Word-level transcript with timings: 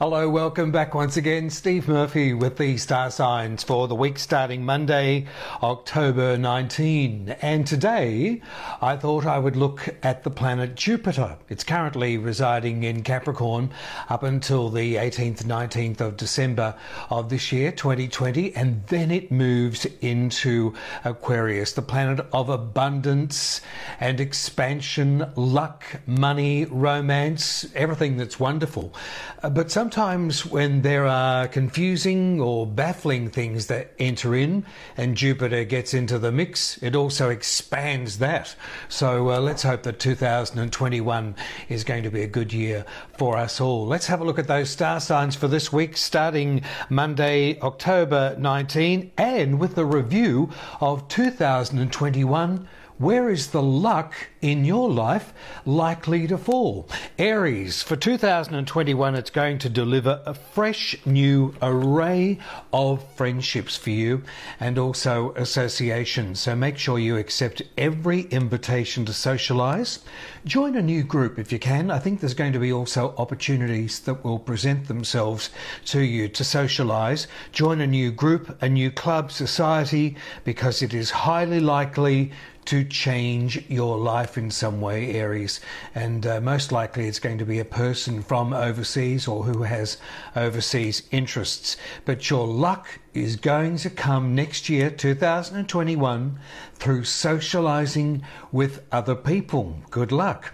Hello, 0.00 0.30
welcome 0.30 0.70
back 0.70 0.94
once 0.94 1.16
again. 1.16 1.50
Steve 1.50 1.88
Murphy 1.88 2.32
with 2.32 2.56
the 2.56 2.76
star 2.76 3.10
signs 3.10 3.64
for 3.64 3.88
the 3.88 3.96
week 3.96 4.20
starting 4.20 4.64
Monday, 4.64 5.26
October 5.60 6.38
19. 6.38 7.30
And 7.42 7.66
today 7.66 8.40
I 8.80 8.96
thought 8.96 9.26
I 9.26 9.40
would 9.40 9.56
look 9.56 9.88
at 10.04 10.22
the 10.22 10.30
planet 10.30 10.76
Jupiter. 10.76 11.36
It's 11.48 11.64
currently 11.64 12.16
residing 12.16 12.84
in 12.84 13.02
Capricorn 13.02 13.72
up 14.08 14.22
until 14.22 14.70
the 14.70 14.94
18th, 14.94 15.42
19th 15.42 16.00
of 16.00 16.16
December 16.16 16.76
of 17.10 17.28
this 17.28 17.50
year, 17.50 17.72
2020, 17.72 18.54
and 18.54 18.86
then 18.86 19.10
it 19.10 19.32
moves 19.32 19.84
into 20.00 20.74
Aquarius, 21.04 21.72
the 21.72 21.82
planet 21.82 22.24
of 22.32 22.50
abundance 22.50 23.62
and 23.98 24.20
expansion, 24.20 25.28
luck, 25.34 25.84
money, 26.06 26.66
romance, 26.66 27.66
everything 27.74 28.16
that's 28.16 28.38
wonderful. 28.38 28.94
But 29.42 29.72
some 29.72 29.87
sometimes 29.88 30.44
when 30.44 30.82
there 30.82 31.06
are 31.06 31.48
confusing 31.48 32.42
or 32.42 32.66
baffling 32.66 33.30
things 33.30 33.68
that 33.68 33.90
enter 33.98 34.34
in 34.34 34.62
and 34.98 35.16
Jupiter 35.16 35.64
gets 35.64 35.94
into 35.94 36.18
the 36.18 36.30
mix, 36.30 36.76
it 36.82 36.94
also 36.94 37.30
expands 37.30 38.18
that. 38.18 38.54
So 38.90 39.30
uh, 39.30 39.40
let's 39.40 39.62
hope 39.62 39.84
that 39.84 39.98
2021 39.98 41.34
is 41.70 41.84
going 41.84 42.02
to 42.02 42.10
be 42.10 42.20
a 42.20 42.26
good 42.26 42.52
year 42.52 42.84
for 43.16 43.38
us 43.38 43.62
all. 43.62 43.86
Let's 43.86 44.06
have 44.08 44.20
a 44.20 44.24
look 44.24 44.38
at 44.38 44.46
those 44.46 44.68
star 44.68 45.00
signs 45.00 45.34
for 45.34 45.48
this 45.48 45.72
week, 45.72 45.96
starting 45.96 46.60
Monday, 46.90 47.58
October 47.60 48.36
19, 48.38 49.12
and 49.16 49.58
with 49.58 49.74
the 49.74 49.86
review 49.86 50.50
of 50.82 51.08
2021 51.08 52.68
where 52.98 53.30
is 53.30 53.48
the 53.48 53.62
luck 53.62 54.12
in 54.40 54.64
your 54.64 54.90
life 54.90 55.32
likely 55.64 56.26
to 56.26 56.36
fall? 56.36 56.88
Aries, 57.16 57.80
for 57.80 57.94
2021, 57.94 59.14
it's 59.14 59.30
going 59.30 59.58
to 59.58 59.68
deliver 59.68 60.20
a 60.26 60.34
fresh 60.34 60.96
new 61.06 61.54
array 61.62 62.38
of 62.72 63.04
friendships 63.14 63.76
for 63.76 63.90
you 63.90 64.22
and 64.58 64.78
also 64.78 65.32
associations. 65.34 66.40
So 66.40 66.56
make 66.56 66.76
sure 66.76 66.98
you 66.98 67.16
accept 67.16 67.62
every 67.76 68.22
invitation 68.22 69.04
to 69.04 69.12
socialize. 69.12 70.00
Join 70.44 70.74
a 70.74 70.82
new 70.82 71.04
group 71.04 71.38
if 71.38 71.52
you 71.52 71.60
can. 71.60 71.92
I 71.92 72.00
think 72.00 72.18
there's 72.18 72.34
going 72.34 72.52
to 72.52 72.58
be 72.58 72.72
also 72.72 73.14
opportunities 73.16 74.00
that 74.00 74.24
will 74.24 74.40
present 74.40 74.88
themselves 74.88 75.50
to 75.86 76.00
you 76.00 76.28
to 76.28 76.42
socialize. 76.42 77.28
Join 77.52 77.80
a 77.80 77.86
new 77.86 78.10
group, 78.10 78.60
a 78.60 78.68
new 78.68 78.90
club, 78.90 79.30
society, 79.30 80.16
because 80.44 80.82
it 80.82 80.92
is 80.92 81.10
highly 81.10 81.60
likely 81.60 82.32
to 82.68 82.84
change 82.84 83.64
your 83.70 83.96
life 83.96 84.36
in 84.36 84.50
some 84.50 84.78
way, 84.78 85.14
Aries. 85.14 85.58
And 85.94 86.26
uh, 86.26 86.38
most 86.42 86.70
likely 86.70 87.08
it's 87.08 87.18
going 87.18 87.38
to 87.38 87.46
be 87.46 87.58
a 87.58 87.64
person 87.64 88.20
from 88.20 88.52
overseas 88.52 89.26
or 89.26 89.44
who 89.44 89.62
has 89.62 89.96
overseas 90.36 91.02
interests. 91.10 91.78
But 92.04 92.28
your 92.28 92.46
luck 92.46 92.86
is 93.14 93.36
going 93.36 93.78
to 93.78 93.88
come 93.88 94.34
next 94.34 94.68
year, 94.68 94.90
2021, 94.90 96.38
through 96.74 97.04
socializing 97.04 98.22
with 98.52 98.84
other 98.92 99.14
people. 99.14 99.78
Good 99.88 100.12
luck. 100.12 100.52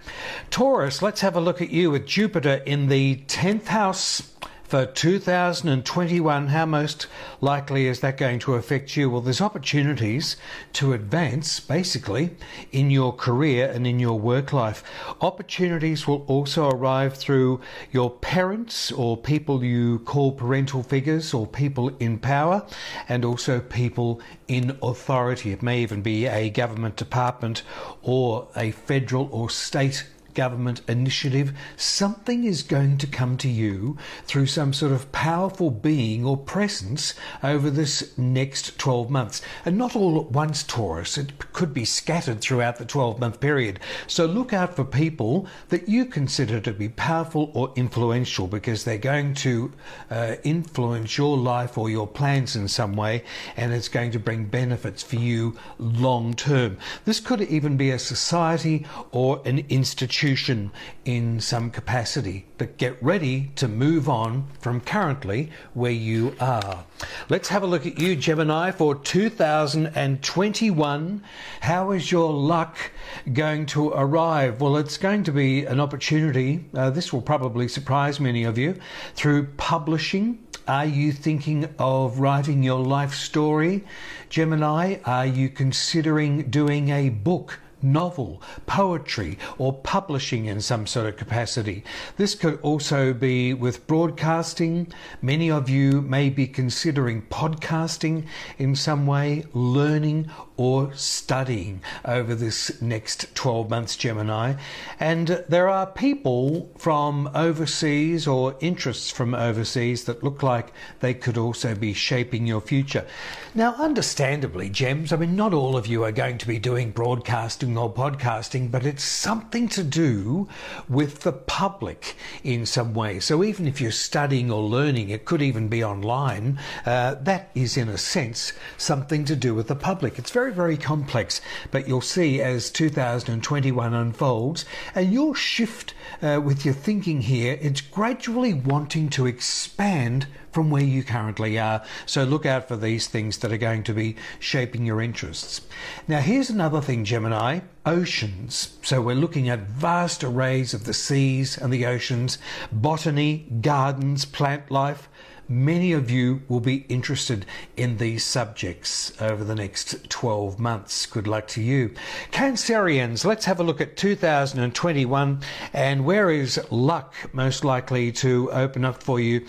Taurus, 0.49 1.01
let's 1.01 1.19
have 1.19 1.35
a 1.35 1.41
look 1.41 1.61
at 1.61 1.69
you 1.69 1.91
with 1.91 2.05
Jupiter 2.05 2.63
in 2.65 2.87
the 2.87 3.17
10th 3.27 3.65
house 3.65 4.31
for 4.67 4.87
2021, 4.87 6.47
how 6.47 6.65
most 6.65 7.05
likely 7.39 7.85
is 7.85 7.99
that 7.99 8.17
going 8.17 8.39
to 8.39 8.55
affect 8.55 8.97
you? 8.97 9.09
Well, 9.11 9.21
there's 9.21 9.39
opportunities 9.39 10.37
to 10.73 10.93
advance 10.93 11.59
basically 11.59 12.31
in 12.71 12.89
your 12.89 13.13
career 13.13 13.69
and 13.71 13.85
in 13.85 13.99
your 13.99 14.19
work 14.19 14.53
life. 14.53 14.83
Opportunities 15.21 16.07
will 16.07 16.25
also 16.27 16.69
arrive 16.69 17.15
through 17.15 17.61
your 17.91 18.09
parents 18.09 18.91
or 18.91 19.15
people 19.15 19.63
you 19.63 19.99
call 19.99 20.31
parental 20.31 20.81
figures 20.81 21.31
or 21.31 21.45
people 21.45 21.91
in 21.99 22.17
power 22.17 22.65
and 23.07 23.23
also 23.23 23.59
people 23.59 24.19
in 24.47 24.77
authority. 24.81 25.51
It 25.51 25.61
may 25.61 25.81
even 25.83 26.01
be 26.01 26.25
a 26.25 26.49
government 26.49 26.95
department 26.95 27.61
or 28.01 28.47
a 28.55 28.71
federal 28.71 29.29
or 29.31 29.51
state 29.51 30.05
government 30.35 30.81
initiative, 30.87 31.53
something 31.77 32.43
is 32.43 32.61
going 32.61 32.97
to 32.97 33.07
come 33.07 33.37
to 33.37 33.49
you 33.49 33.97
through 34.25 34.45
some 34.45 34.73
sort 34.73 34.91
of 34.91 35.11
powerful 35.11 35.71
being 35.71 36.25
or 36.25 36.37
presence 36.37 37.13
over 37.41 37.69
this 37.69 38.15
next 38.17 38.77
12 38.77 39.09
months. 39.09 39.41
And 39.63 39.77
not 39.77 39.95
all 39.95 40.19
at 40.19 40.31
once, 40.31 40.61
Taurus. 40.61 41.17
It 41.17 41.53
could 41.53 41.73
be 41.73 41.85
scattered 41.85 42.41
throughout 42.41 42.77
the 42.77 42.85
12 42.85 43.19
month 43.19 43.39
period. 43.39 43.79
So 44.07 44.25
look 44.25 44.53
out 44.53 44.75
for 44.75 44.83
people 44.83 45.47
that 45.69 45.87
you 45.87 46.05
consider 46.05 46.59
to 46.59 46.73
be 46.73 46.89
powerful 46.89 47.51
or 47.53 47.71
influential 47.75 48.47
because 48.47 48.83
they're 48.83 48.97
going 48.97 49.33
to 49.35 49.71
uh, 50.11 50.35
influence 50.43 51.17
your 51.17 51.37
life 51.37 51.77
or 51.77 51.89
your 51.89 52.07
plans 52.07 52.55
in 52.55 52.67
some 52.67 52.95
way 52.95 53.23
and 53.55 53.73
it's 53.73 53.87
going 53.87 54.11
to 54.11 54.19
bring 54.19 54.45
benefits 54.45 55.01
for 55.01 55.15
you 55.15 55.57
long 55.79 56.33
term. 56.33 56.77
This 57.05 57.21
could 57.21 57.41
even 57.41 57.77
be 57.77 57.91
a 57.91 57.99
society 57.99 58.85
or 59.11 59.41
an 59.45 59.59
institution 59.69 60.24
institution 60.25 60.71
in 61.05 61.39
some 61.39 61.69
capacity, 61.69 62.47
but 62.57 62.77
get 62.77 63.03
ready 63.03 63.51
to 63.55 63.67
move 63.67 64.09
on 64.09 64.47
from 64.59 64.81
currently 64.81 65.51
where 65.75 65.91
you 65.91 66.35
are. 66.39 66.83
Let's 67.29 67.49
have 67.49 67.61
a 67.61 67.67
look 67.67 67.85
at 67.85 67.99
you, 67.99 68.15
Gemini, 68.15 68.71
for 68.71 68.95
2021. 68.95 71.23
How 71.61 71.91
is 71.91 72.11
your 72.11 72.33
luck 72.33 72.91
going 73.31 73.67
to 73.67 73.89
arrive? 73.89 74.61
Well, 74.61 74.77
it's 74.77 74.97
going 74.97 75.23
to 75.25 75.31
be 75.31 75.63
an 75.65 75.79
opportunity. 75.79 76.65
Uh, 76.73 76.89
this 76.89 77.13
will 77.13 77.21
probably 77.21 77.67
surprise 77.67 78.19
many 78.19 78.45
of 78.45 78.57
you 78.57 78.79
through 79.13 79.45
publishing. 79.57 80.39
Are 80.67 80.87
you 80.87 81.11
thinking 81.11 81.69
of 81.77 82.19
writing 82.19 82.63
your 82.63 82.79
life 82.79 83.13
story? 83.13 83.83
Gemini, 84.29 84.95
are 85.05 85.27
you 85.27 85.49
considering 85.49 86.49
doing 86.49 86.89
a 86.89 87.09
book? 87.09 87.59
Novel, 87.81 88.41
poetry, 88.65 89.37
or 89.57 89.73
publishing 89.73 90.45
in 90.45 90.61
some 90.61 90.87
sort 90.87 91.07
of 91.07 91.17
capacity. 91.17 91.83
This 92.17 92.35
could 92.35 92.59
also 92.61 93.13
be 93.13 93.53
with 93.53 93.87
broadcasting. 93.87 94.87
Many 95.21 95.51
of 95.51 95.69
you 95.69 96.01
may 96.01 96.29
be 96.29 96.47
considering 96.47 97.23
podcasting 97.23 98.25
in 98.57 98.75
some 98.75 99.05
way, 99.07 99.45
learning 99.53 100.29
or 100.57 100.93
studying 100.93 101.81
over 102.05 102.33
this 102.35 102.81
next 102.81 103.33
12 103.35 103.69
months, 103.69 103.95
Gemini. 103.95 104.55
And 104.99 105.43
there 105.49 105.67
are 105.67 105.85
people 105.87 106.71
from 106.77 107.29
overseas 107.33 108.27
or 108.27 108.55
interests 108.59 109.11
from 109.11 109.33
overseas 109.33 110.05
that 110.05 110.23
look 110.23 110.43
like 110.43 110.71
they 110.99 111.13
could 111.13 111.37
also 111.37 111.75
be 111.75 111.93
shaping 111.93 112.47
your 112.47 112.61
future. 112.61 113.05
Now, 113.53 113.73
understandably, 113.75 114.69
Gems, 114.69 115.13
I 115.13 115.17
mean, 115.17 115.35
not 115.35 115.53
all 115.53 115.77
of 115.77 115.87
you 115.87 116.03
are 116.03 116.11
going 116.11 116.37
to 116.39 116.47
be 116.47 116.59
doing 116.59 116.91
broadcasting 116.91 117.77
or 117.77 117.93
podcasting, 117.93 118.71
but 118.71 118.85
it's 118.85 119.03
something 119.03 119.69
to 119.69 119.83
do 119.83 120.47
with 120.89 121.21
the 121.21 121.31
public 121.31 122.15
in 122.43 122.65
some 122.65 122.93
way. 122.93 123.19
So 123.19 123.43
even 123.43 123.67
if 123.67 123.79
you're 123.79 123.91
studying 123.91 124.51
or 124.51 124.61
learning, 124.61 125.09
it 125.09 125.25
could 125.25 125.41
even 125.41 125.67
be 125.67 125.83
online. 125.83 126.59
Uh, 126.85 127.15
that 127.15 127.49
is, 127.55 127.77
in 127.77 127.89
a 127.89 127.97
sense, 127.97 128.53
something 128.77 129.25
to 129.25 129.35
do 129.35 129.53
with 129.55 129.67
the 129.67 129.75
public. 129.75 130.19
It's 130.19 130.31
very 130.31 130.44
very, 130.45 130.53
very 130.53 130.77
complex, 130.77 131.41
but 131.71 131.87
you'll 131.87 132.01
see 132.01 132.39
as 132.39 132.69
2021 132.69 133.95
unfolds, 133.95 134.63
and 134.93 135.11
you'll 135.11 135.33
shift 135.33 135.95
uh, 136.21 136.39
with 136.43 136.63
your 136.63 136.73
thinking 136.73 137.21
here. 137.21 137.57
It's 137.61 137.81
gradually 137.81 138.53
wanting 138.53 139.09
to 139.09 139.25
expand 139.25 140.27
from 140.51 140.69
where 140.69 140.83
you 140.83 141.03
currently 141.03 141.57
are. 141.57 141.83
So 142.05 142.23
look 142.25 142.45
out 142.45 142.67
for 142.67 142.77
these 142.77 143.07
things 143.07 143.39
that 143.39 143.51
are 143.51 143.57
going 143.57 143.81
to 143.85 143.93
be 143.93 144.17
shaping 144.37 144.85
your 144.85 145.01
interests. 145.01 145.61
Now, 146.07 146.19
here's 146.19 146.51
another 146.51 146.79
thing, 146.79 147.05
Gemini 147.05 147.61
oceans. 147.85 148.77
So 148.81 149.01
we're 149.01 149.15
looking 149.15 149.47
at 149.49 149.59
vast 149.61 150.23
arrays 150.23 150.73
of 150.73 150.85
the 150.85 150.93
seas 150.93 151.57
and 151.57 151.71
the 151.71 151.85
oceans, 151.85 152.37
botany, 152.71 153.47
gardens, 153.61 154.25
plant 154.25 154.71
life. 154.71 155.07
Many 155.47 155.93
of 155.93 156.09
you 156.09 156.41
will 156.47 156.59
be 156.59 156.85
interested 156.89 157.45
in 157.77 157.97
these 157.97 158.23
subjects 158.23 159.13
over 159.21 159.43
the 159.43 159.53
next 159.53 160.09
12 160.09 160.57
months. 160.57 161.05
Good 161.05 161.27
luck 161.27 161.47
to 161.49 161.61
you. 161.61 161.93
Cancerians, 162.31 163.25
let's 163.25 163.45
have 163.45 163.59
a 163.59 163.63
look 163.63 163.79
at 163.79 163.95
2021 163.95 165.41
and 165.71 166.03
where 166.03 166.31
is 166.31 166.59
luck 166.71 167.13
most 167.31 167.63
likely 167.63 168.11
to 168.13 168.51
open 168.51 168.83
up 168.83 169.03
for 169.03 169.19
you? 169.19 169.45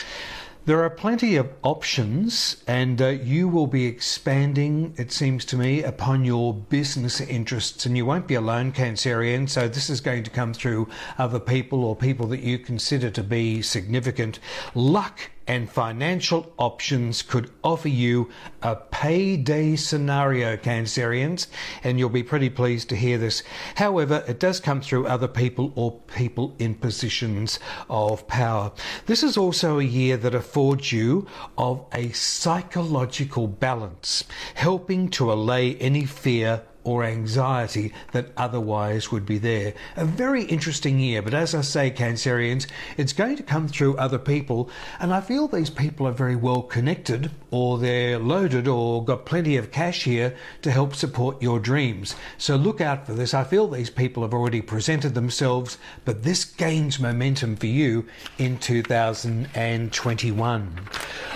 There 0.67 0.83
are 0.83 0.91
plenty 0.91 1.37
of 1.37 1.49
options, 1.63 2.57
and 2.67 3.01
uh, 3.01 3.07
you 3.07 3.47
will 3.47 3.69
be 3.69 3.87
expanding, 3.87 4.95
it 4.97 5.13
seems 5.13 5.45
to 5.45 5.57
me, 5.57 5.85
upon 5.85 6.25
your 6.25 6.53
business 6.53 7.21
interests. 7.21 7.87
And 7.87 7.97
you 7.97 8.05
won't 8.05 8.27
be 8.27 8.35
alone, 8.35 8.73
Cancerian, 8.73 9.49
so 9.49 9.69
this 9.69 9.89
is 9.89 10.01
going 10.01 10.25
to 10.25 10.31
come 10.31 10.53
through 10.53 10.89
other 11.19 11.39
people 11.39 11.85
or 11.85 11.95
people 11.95 12.27
that 12.27 12.41
you 12.41 12.59
consider 12.59 13.11
to 13.11 13.23
be 13.23 13.63
significant. 13.63 14.41
Luck 14.75 15.31
and 15.47 15.71
financial 15.71 16.53
options 16.59 17.23
could 17.23 17.51
offer 17.63 17.89
you 17.89 18.31
a 18.63 18.77
payday 18.77 19.77
scenario, 19.77 20.57
Cancerians, 20.57 21.47
and 21.85 21.99
you'll 21.99 22.09
be 22.09 22.23
pretty 22.23 22.51
pleased 22.51 22.89
to 22.89 22.97
hear 22.97 23.19
this. 23.19 23.43
However, 23.77 24.25
it 24.27 24.41
does 24.41 24.61
come 24.61 24.81
through 24.81 25.07
other 25.07 25.29
people 25.29 25.73
or 25.75 25.93
people 26.09 26.55
in 26.59 26.75
positions 26.75 27.59
of 27.89 28.27
power. 28.27 28.73
This 29.07 29.23
is 29.23 29.37
also 29.37 29.79
a 29.79 29.85
year 29.85 30.17
that 30.17 30.35
affords 30.35 30.93
you 30.93 31.27
of 31.57 31.85
a 31.93 32.11
psychological 32.11 33.47
balance, 33.47 34.25
helping 34.55 35.09
to 35.11 35.33
allay 35.33 35.77
any 35.77 36.05
fear 36.05 36.63
or 36.87 37.05
anxiety 37.05 37.93
that 38.13 38.31
otherwise 38.37 39.11
would 39.11 39.27
be 39.27 39.39
there. 39.39 39.75
A 39.97 40.05
very 40.05 40.45
interesting 40.45 41.01
year, 41.01 41.21
but 41.21 41.35
as 41.35 41.53
I 41.53 41.63
say, 41.63 41.91
Cancerians, 41.91 42.69
it's 42.97 43.13
going 43.13 43.35
to 43.37 43.43
come 43.43 43.67
through 43.67 43.97
other 43.97 44.21
people, 44.21 44.71
and 45.01 45.13
I 45.13 45.21
feel 45.21 45.49
these 45.49 45.69
people 45.69 46.07
are 46.07 46.13
very 46.13 46.37
well 46.37 46.63
connected, 46.63 47.33
or 47.51 47.79
they're 47.79 48.21
loaded, 48.21 48.69
or 48.69 49.05
got 49.05 49.27
plenty 49.27 49.57
of 49.57 49.73
cash 49.73 50.05
here 50.05 50.37
to 50.63 50.71
help 50.71 50.95
support 50.95 51.43
your 51.43 51.59
dreams. 51.59 52.15
So 52.39 52.55
look 52.55 52.81
out 52.81 53.05
for 53.05 53.15
this. 53.15 53.35
I 53.35 53.43
feel 53.43 53.67
these 53.67 53.91
people 53.91 54.23
have 54.23 54.33
already 54.33 54.63
presented 54.63 55.15
themselves, 55.15 55.79
but 56.05 56.23
this 56.23 56.45
gains 56.45 57.01
momentum 57.01 57.57
for 57.57 57.67
you 57.67 58.07
in 58.39 58.59
2021. 58.59 60.81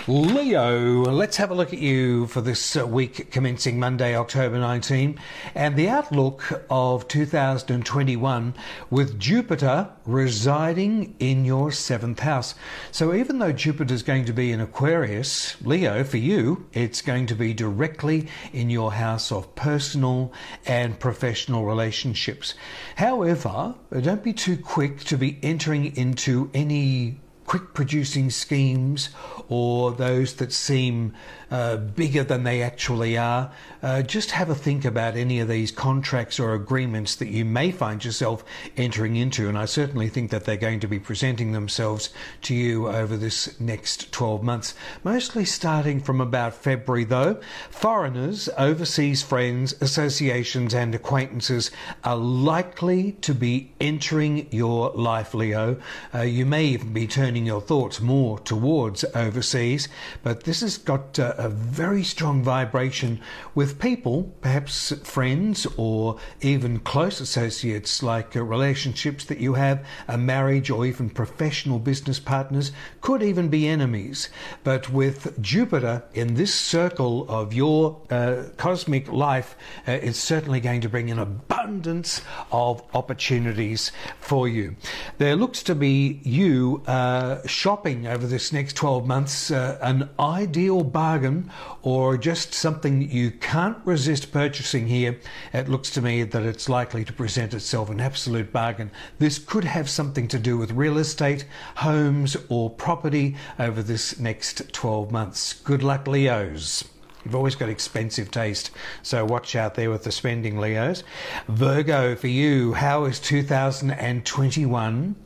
Leo, 0.06 1.02
let's 1.02 1.36
have 1.36 1.50
a 1.50 1.54
look 1.54 1.72
at 1.72 1.80
you 1.80 2.28
for 2.28 2.40
this 2.40 2.76
week 2.76 3.32
commencing 3.32 3.80
Monday, 3.80 4.16
October 4.16 4.58
19 4.58 5.18
and 5.54 5.76
the 5.76 5.88
outlook 5.88 6.64
of 6.70 7.08
2021 7.08 8.54
with 8.90 9.18
Jupiter 9.18 9.88
residing 10.06 11.14
in 11.18 11.44
your 11.44 11.72
seventh 11.72 12.20
house. 12.20 12.54
So, 12.90 13.14
even 13.14 13.38
though 13.38 13.52
Jupiter 13.52 13.94
is 13.94 14.02
going 14.02 14.24
to 14.26 14.32
be 14.32 14.52
in 14.52 14.60
Aquarius, 14.60 15.60
Leo, 15.62 16.04
for 16.04 16.16
you, 16.16 16.66
it's 16.72 17.02
going 17.02 17.26
to 17.26 17.34
be 17.34 17.54
directly 17.54 18.28
in 18.52 18.70
your 18.70 18.92
house 18.92 19.32
of 19.32 19.54
personal 19.54 20.32
and 20.66 20.98
professional 20.98 21.64
relationships. 21.64 22.54
However, 22.96 23.74
don't 24.00 24.24
be 24.24 24.32
too 24.32 24.56
quick 24.56 25.00
to 25.04 25.16
be 25.16 25.38
entering 25.42 25.96
into 25.96 26.50
any 26.54 27.20
quick 27.50 27.74
producing 27.74 28.30
schemes 28.30 29.08
or 29.48 29.90
those 29.90 30.34
that 30.34 30.52
seem 30.52 31.12
uh, 31.50 31.76
bigger 31.76 32.22
than 32.22 32.44
they 32.44 32.62
actually 32.62 33.18
are. 33.18 33.50
Uh, 33.82 34.00
just 34.02 34.30
have 34.30 34.48
a 34.48 34.54
think 34.54 34.84
about 34.84 35.16
any 35.16 35.40
of 35.40 35.48
these 35.48 35.72
contracts 35.72 36.38
or 36.38 36.54
agreements 36.54 37.16
that 37.16 37.26
you 37.26 37.44
may 37.44 37.72
find 37.72 38.04
yourself 38.04 38.44
entering 38.76 39.16
into. 39.16 39.48
And 39.48 39.58
I 39.58 39.64
certainly 39.64 40.08
think 40.08 40.30
that 40.30 40.44
they're 40.44 40.56
going 40.56 40.78
to 40.78 40.86
be 40.86 41.00
presenting 41.00 41.50
themselves 41.50 42.10
to 42.42 42.54
you 42.54 42.86
over 42.86 43.16
this 43.16 43.58
next 43.58 44.12
12 44.12 44.44
months. 44.44 44.74
Mostly 45.02 45.44
starting 45.44 45.98
from 46.00 46.20
about 46.20 46.54
February, 46.54 47.02
though. 47.02 47.40
Foreigners, 47.68 48.48
overseas 48.56 49.24
friends, 49.24 49.74
associations, 49.80 50.72
and 50.72 50.94
acquaintances 50.94 51.72
are 52.04 52.16
likely 52.16 53.12
to 53.22 53.34
be 53.34 53.72
entering 53.80 54.46
your 54.52 54.90
life, 54.90 55.34
Leo. 55.34 55.78
Uh, 56.14 56.20
you 56.20 56.46
may 56.46 56.66
even 56.66 56.92
be 56.92 57.08
turning 57.08 57.39
your 57.46 57.60
thoughts 57.60 58.00
more 58.00 58.38
towards 58.38 59.04
overseas, 59.14 59.88
but 60.22 60.44
this 60.44 60.60
has 60.60 60.78
got 60.78 61.18
uh, 61.18 61.34
a 61.36 61.48
very 61.48 62.02
strong 62.02 62.42
vibration 62.42 63.20
with 63.54 63.78
people, 63.78 64.32
perhaps 64.40 64.92
friends 65.04 65.66
or 65.76 66.18
even 66.40 66.78
close 66.80 67.20
associates, 67.20 68.02
like 68.02 68.36
uh, 68.36 68.42
relationships 68.42 69.24
that 69.24 69.38
you 69.38 69.54
have, 69.54 69.84
a 70.08 70.18
marriage, 70.18 70.70
or 70.70 70.86
even 70.86 71.10
professional 71.10 71.78
business 71.78 72.18
partners, 72.18 72.72
could 73.00 73.22
even 73.22 73.48
be 73.48 73.68
enemies. 73.68 74.28
But 74.64 74.90
with 74.90 75.40
Jupiter 75.40 76.02
in 76.14 76.34
this 76.34 76.54
circle 76.54 77.26
of 77.28 77.52
your 77.52 78.00
uh, 78.10 78.44
cosmic 78.56 79.10
life, 79.10 79.56
uh, 79.86 79.92
it's 79.92 80.18
certainly 80.18 80.60
going 80.60 80.80
to 80.80 80.88
bring 80.88 81.10
an 81.10 81.18
abundance 81.18 82.22
of 82.52 82.82
opportunities 82.94 83.92
for 84.18 84.48
you. 84.48 84.76
There 85.18 85.36
looks 85.36 85.62
to 85.64 85.74
be 85.74 86.20
you 86.24 86.82
uh, 86.86 87.29
shopping 87.46 88.06
over 88.06 88.26
this 88.26 88.52
next 88.52 88.76
12 88.76 89.06
months 89.06 89.50
uh, 89.50 89.78
an 89.82 90.08
ideal 90.18 90.82
bargain 90.84 91.50
or 91.82 92.16
just 92.16 92.54
something 92.54 93.10
you 93.10 93.30
can't 93.30 93.78
resist 93.84 94.32
purchasing 94.32 94.86
here, 94.86 95.18
it 95.52 95.68
looks 95.68 95.90
to 95.90 96.02
me 96.02 96.22
that 96.22 96.42
it's 96.42 96.68
likely 96.68 97.04
to 97.04 97.12
present 97.12 97.54
itself 97.54 97.90
an 97.90 98.00
absolute 98.00 98.52
bargain. 98.52 98.90
This 99.18 99.38
could 99.38 99.64
have 99.64 99.88
something 99.88 100.28
to 100.28 100.38
do 100.38 100.56
with 100.56 100.72
real 100.72 100.98
estate, 100.98 101.44
homes, 101.76 102.36
or 102.48 102.70
property 102.70 103.36
over 103.58 103.82
this 103.82 104.18
next 104.18 104.72
12 104.72 105.10
months. 105.10 105.52
Good 105.52 105.82
luck, 105.82 106.06
Leos. 106.06 106.84
You've 107.24 107.34
always 107.34 107.54
got 107.54 107.68
expensive 107.68 108.30
taste, 108.30 108.70
so 109.02 109.26
watch 109.26 109.54
out 109.54 109.74
there 109.74 109.90
with 109.90 110.04
the 110.04 110.12
spending, 110.12 110.58
Leos. 110.58 111.04
Virgo, 111.48 112.16
for 112.16 112.28
you, 112.28 112.72
how 112.72 113.04
is 113.04 113.20
2021 113.20 115.16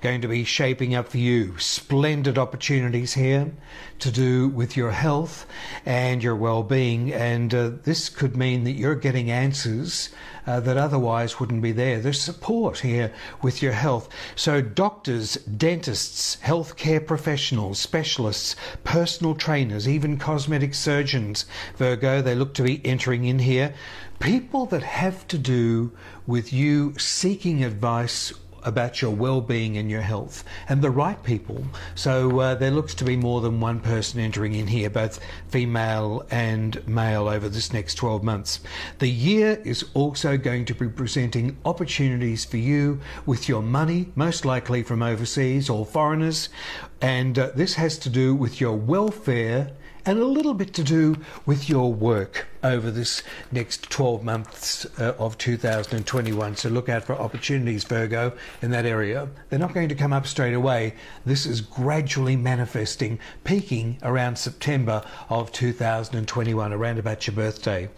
going 0.00 0.20
to 0.20 0.28
be 0.28 0.42
shaping 0.42 0.96
up 0.96 1.08
for 1.08 1.18
you? 1.18 1.56
Splendid 1.58 2.38
opportunities 2.38 3.14
here 3.14 3.52
to 4.00 4.10
do 4.10 4.48
with 4.48 4.76
your 4.76 4.90
health 4.90 5.46
and 5.86 6.22
your 6.22 6.34
well 6.34 6.64
being. 6.64 7.12
And 7.12 7.54
uh, 7.54 7.70
this 7.84 8.08
could 8.08 8.36
mean 8.36 8.64
that 8.64 8.72
you're 8.72 8.96
getting 8.96 9.30
answers 9.30 10.08
uh, 10.46 10.60
that 10.60 10.76
otherwise 10.76 11.40
wouldn't 11.40 11.62
be 11.62 11.72
there. 11.72 12.00
There's 12.00 12.20
support 12.20 12.80
here 12.80 13.12
with 13.42 13.62
your 13.62 13.72
health. 13.72 14.08
So, 14.36 14.60
doctors, 14.60 15.34
dentists, 15.36 16.36
healthcare 16.44 17.04
professionals, 17.04 17.78
specialists, 17.78 18.56
personal 18.84 19.34
trainers, 19.34 19.88
even 19.88 20.18
cosmetic 20.18 20.74
surgeons, 20.74 21.43
Virgo, 21.76 22.22
they 22.22 22.34
look 22.34 22.54
to 22.54 22.62
be 22.62 22.84
entering 22.84 23.24
in 23.24 23.38
here. 23.38 23.74
People 24.20 24.66
that 24.66 24.82
have 24.82 25.26
to 25.28 25.38
do 25.38 25.92
with 26.26 26.52
you 26.52 26.94
seeking 26.98 27.64
advice 27.64 28.32
about 28.64 29.02
your 29.02 29.10
well-being 29.10 29.76
and 29.76 29.90
your 29.90 30.00
health 30.00 30.42
and 30.68 30.82
the 30.82 30.90
right 30.90 31.22
people 31.22 31.62
so 31.94 32.40
uh, 32.40 32.54
there 32.54 32.70
looks 32.70 32.94
to 32.94 33.04
be 33.04 33.16
more 33.16 33.40
than 33.40 33.60
one 33.60 33.78
person 33.78 34.18
entering 34.20 34.54
in 34.54 34.66
here 34.66 34.88
both 34.88 35.20
female 35.48 36.26
and 36.30 36.86
male 36.88 37.28
over 37.28 37.48
this 37.48 37.72
next 37.72 37.94
12 37.94 38.22
months 38.22 38.60
the 38.98 39.10
year 39.10 39.60
is 39.64 39.84
also 39.94 40.36
going 40.36 40.64
to 40.64 40.74
be 40.74 40.88
presenting 40.88 41.56
opportunities 41.64 42.44
for 42.44 42.56
you 42.56 42.98
with 43.26 43.48
your 43.48 43.62
money 43.62 44.10
most 44.16 44.44
likely 44.44 44.82
from 44.82 45.02
overseas 45.02 45.68
or 45.68 45.84
foreigners 45.84 46.48
and 47.00 47.38
uh, 47.38 47.50
this 47.54 47.74
has 47.74 47.98
to 47.98 48.08
do 48.08 48.34
with 48.34 48.60
your 48.60 48.76
welfare 48.76 49.70
and 50.06 50.18
a 50.18 50.24
little 50.24 50.54
bit 50.54 50.74
to 50.74 50.84
do 50.84 51.16
with 51.46 51.68
your 51.68 51.92
work 51.92 52.46
over 52.64 52.90
this 52.90 53.22
next 53.52 53.90
12 53.90 54.24
months 54.24 54.86
uh, 54.98 55.14
of 55.18 55.38
2021. 55.38 56.56
So 56.56 56.68
look 56.70 56.88
out 56.88 57.04
for 57.04 57.14
opportunities, 57.14 57.84
Virgo, 57.84 58.32
in 58.62 58.70
that 58.70 58.86
area. 58.86 59.28
They're 59.48 59.58
not 59.58 59.74
going 59.74 59.90
to 59.90 59.94
come 59.94 60.12
up 60.12 60.26
straight 60.26 60.54
away. 60.54 60.94
This 61.26 61.46
is 61.46 61.60
gradually 61.60 62.36
manifesting, 62.36 63.18
peaking 63.44 63.98
around 64.02 64.38
September 64.38 65.04
of 65.28 65.52
2021, 65.52 66.72
around 66.72 66.98
about 66.98 67.26
your 67.26 67.36
birthday. 67.36 67.90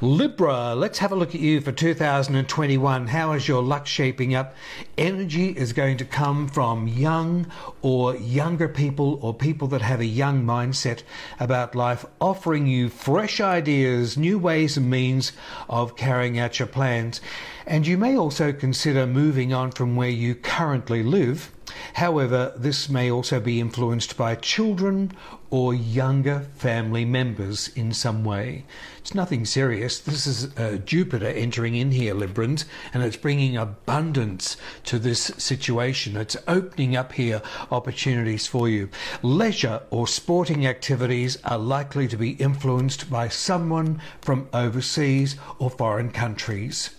Libra, 0.00 0.74
let's 0.74 0.98
have 0.98 1.12
a 1.12 1.16
look 1.16 1.34
at 1.34 1.40
you 1.40 1.60
for 1.60 1.72
2021. 1.72 3.06
How 3.08 3.32
is 3.32 3.46
your 3.46 3.62
luck 3.62 3.86
shaping 3.86 4.34
up? 4.34 4.54
Energy 4.96 5.50
is 5.50 5.72
going 5.72 5.98
to 5.98 6.04
come 6.04 6.48
from 6.48 6.88
young 6.88 7.46
or 7.82 8.16
younger 8.16 8.68
people 8.68 9.18
or 9.22 9.34
people 9.34 9.68
that 9.68 9.82
have 9.82 10.00
a 10.00 10.06
young 10.06 10.44
mindset 10.44 11.02
about 11.38 11.74
life, 11.74 12.06
offering 12.20 12.66
you 12.66 12.88
fresh 12.88 13.40
ideas, 13.40 13.97
new 14.16 14.38
ways 14.38 14.76
and 14.76 14.88
means 14.88 15.32
of 15.68 15.96
carrying 15.96 16.38
out 16.38 16.58
your 16.58 16.68
plans. 16.68 17.20
And 17.66 17.86
you 17.86 17.98
may 17.98 18.16
also 18.16 18.52
consider 18.52 19.06
moving 19.06 19.52
on 19.52 19.72
from 19.72 19.96
where 19.96 20.08
you 20.08 20.34
currently 20.34 21.02
live. 21.02 21.50
However, 21.98 22.52
this 22.56 22.88
may 22.88 23.10
also 23.10 23.40
be 23.40 23.58
influenced 23.58 24.16
by 24.16 24.36
children 24.36 25.10
or 25.50 25.74
younger 25.74 26.46
family 26.54 27.04
members 27.04 27.66
in 27.74 27.92
some 27.92 28.22
way. 28.22 28.66
It's 28.98 29.16
nothing 29.16 29.44
serious. 29.44 29.98
This 29.98 30.24
is 30.24 30.56
uh, 30.56 30.78
Jupiter 30.84 31.26
entering 31.26 31.74
in 31.74 31.90
here, 31.90 32.14
Librans, 32.14 32.66
and 32.94 33.02
it's 33.02 33.16
bringing 33.16 33.56
abundance 33.56 34.56
to 34.84 35.00
this 35.00 35.22
situation. 35.38 36.16
It's 36.16 36.36
opening 36.46 36.94
up 36.94 37.14
here 37.14 37.42
opportunities 37.72 38.46
for 38.46 38.68
you. 38.68 38.90
Leisure 39.20 39.82
or 39.90 40.06
sporting 40.06 40.68
activities 40.68 41.36
are 41.42 41.58
likely 41.58 42.06
to 42.06 42.16
be 42.16 42.34
influenced 42.34 43.10
by 43.10 43.26
someone 43.26 44.00
from 44.20 44.48
overseas 44.52 45.34
or 45.58 45.68
foreign 45.68 46.12
countries. 46.12 46.90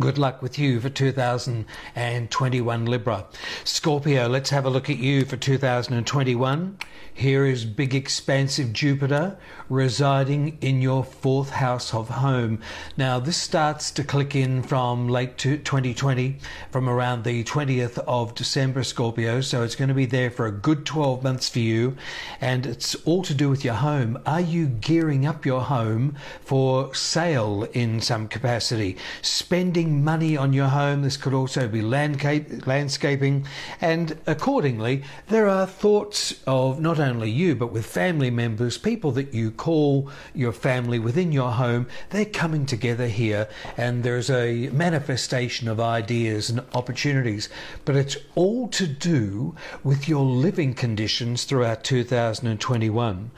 Good 0.00 0.16
luck 0.16 0.42
with 0.42 0.60
you 0.60 0.78
for 0.78 0.90
2021 0.90 2.86
Libra. 2.86 3.26
Scorpio, 3.64 4.28
let's 4.28 4.50
have 4.50 4.64
a 4.64 4.70
look 4.70 4.88
at 4.88 4.98
you 4.98 5.24
for 5.24 5.36
2021. 5.36 6.78
Here 7.14 7.44
is 7.44 7.64
big, 7.64 7.96
expansive 7.96 8.72
Jupiter 8.72 9.36
residing 9.68 10.56
in 10.60 10.80
your 10.80 11.02
fourth 11.02 11.50
house 11.50 11.92
of 11.92 12.08
home. 12.08 12.60
Now, 12.96 13.18
this 13.18 13.36
starts 13.36 13.90
to 13.90 14.04
click 14.04 14.36
in 14.36 14.62
from 14.62 15.08
late 15.08 15.36
2020, 15.36 16.38
from 16.70 16.88
around 16.88 17.24
the 17.24 17.42
20th 17.42 17.98
of 18.06 18.36
December, 18.36 18.84
Scorpio. 18.84 19.40
So 19.40 19.64
it's 19.64 19.74
going 19.74 19.88
to 19.88 19.94
be 19.94 20.06
there 20.06 20.30
for 20.30 20.46
a 20.46 20.52
good 20.52 20.86
12 20.86 21.24
months 21.24 21.48
for 21.48 21.58
you. 21.58 21.96
And 22.40 22.66
it's 22.66 22.94
all 23.04 23.22
to 23.22 23.34
do 23.34 23.50
with 23.50 23.64
your 23.64 23.74
home. 23.74 24.16
Are 24.24 24.40
you 24.40 24.68
gearing 24.68 25.26
up 25.26 25.44
your 25.44 25.62
home 25.62 26.14
for 26.40 26.94
sale 26.94 27.66
in 27.72 28.00
some 28.00 28.28
capacity? 28.28 28.96
Spending 29.22 29.87
money 29.88 30.36
on 30.36 30.52
your 30.52 30.68
home. 30.68 31.02
This 31.02 31.16
could 31.16 31.34
also 31.34 31.68
be 31.68 31.82
landscaping. 31.82 33.46
And 33.80 34.18
accordingly, 34.26 35.02
there 35.28 35.48
are 35.48 35.66
thoughts 35.66 36.40
of 36.46 36.80
not 36.80 36.98
only 36.98 37.30
you, 37.30 37.54
but 37.54 37.72
with 37.72 37.86
family 37.86 38.30
members, 38.30 38.78
people 38.78 39.12
that 39.12 39.34
you 39.34 39.50
call 39.50 40.10
your 40.34 40.52
family 40.52 40.98
within 40.98 41.32
your 41.32 41.52
home, 41.52 41.86
they're 42.10 42.24
coming 42.24 42.66
together 42.66 43.08
here 43.08 43.48
and 43.76 44.02
there's 44.02 44.30
a 44.30 44.68
manifestation 44.70 45.68
of 45.68 45.80
ideas 45.80 46.50
and 46.50 46.60
opportunities. 46.74 47.48
But 47.84 47.96
it's 47.96 48.16
all 48.34 48.68
to 48.68 48.86
do 48.86 49.54
with 49.82 50.08
your 50.08 50.24
living 50.24 50.74
conditions 50.74 51.44
throughout 51.44 51.84
2021 51.84 53.30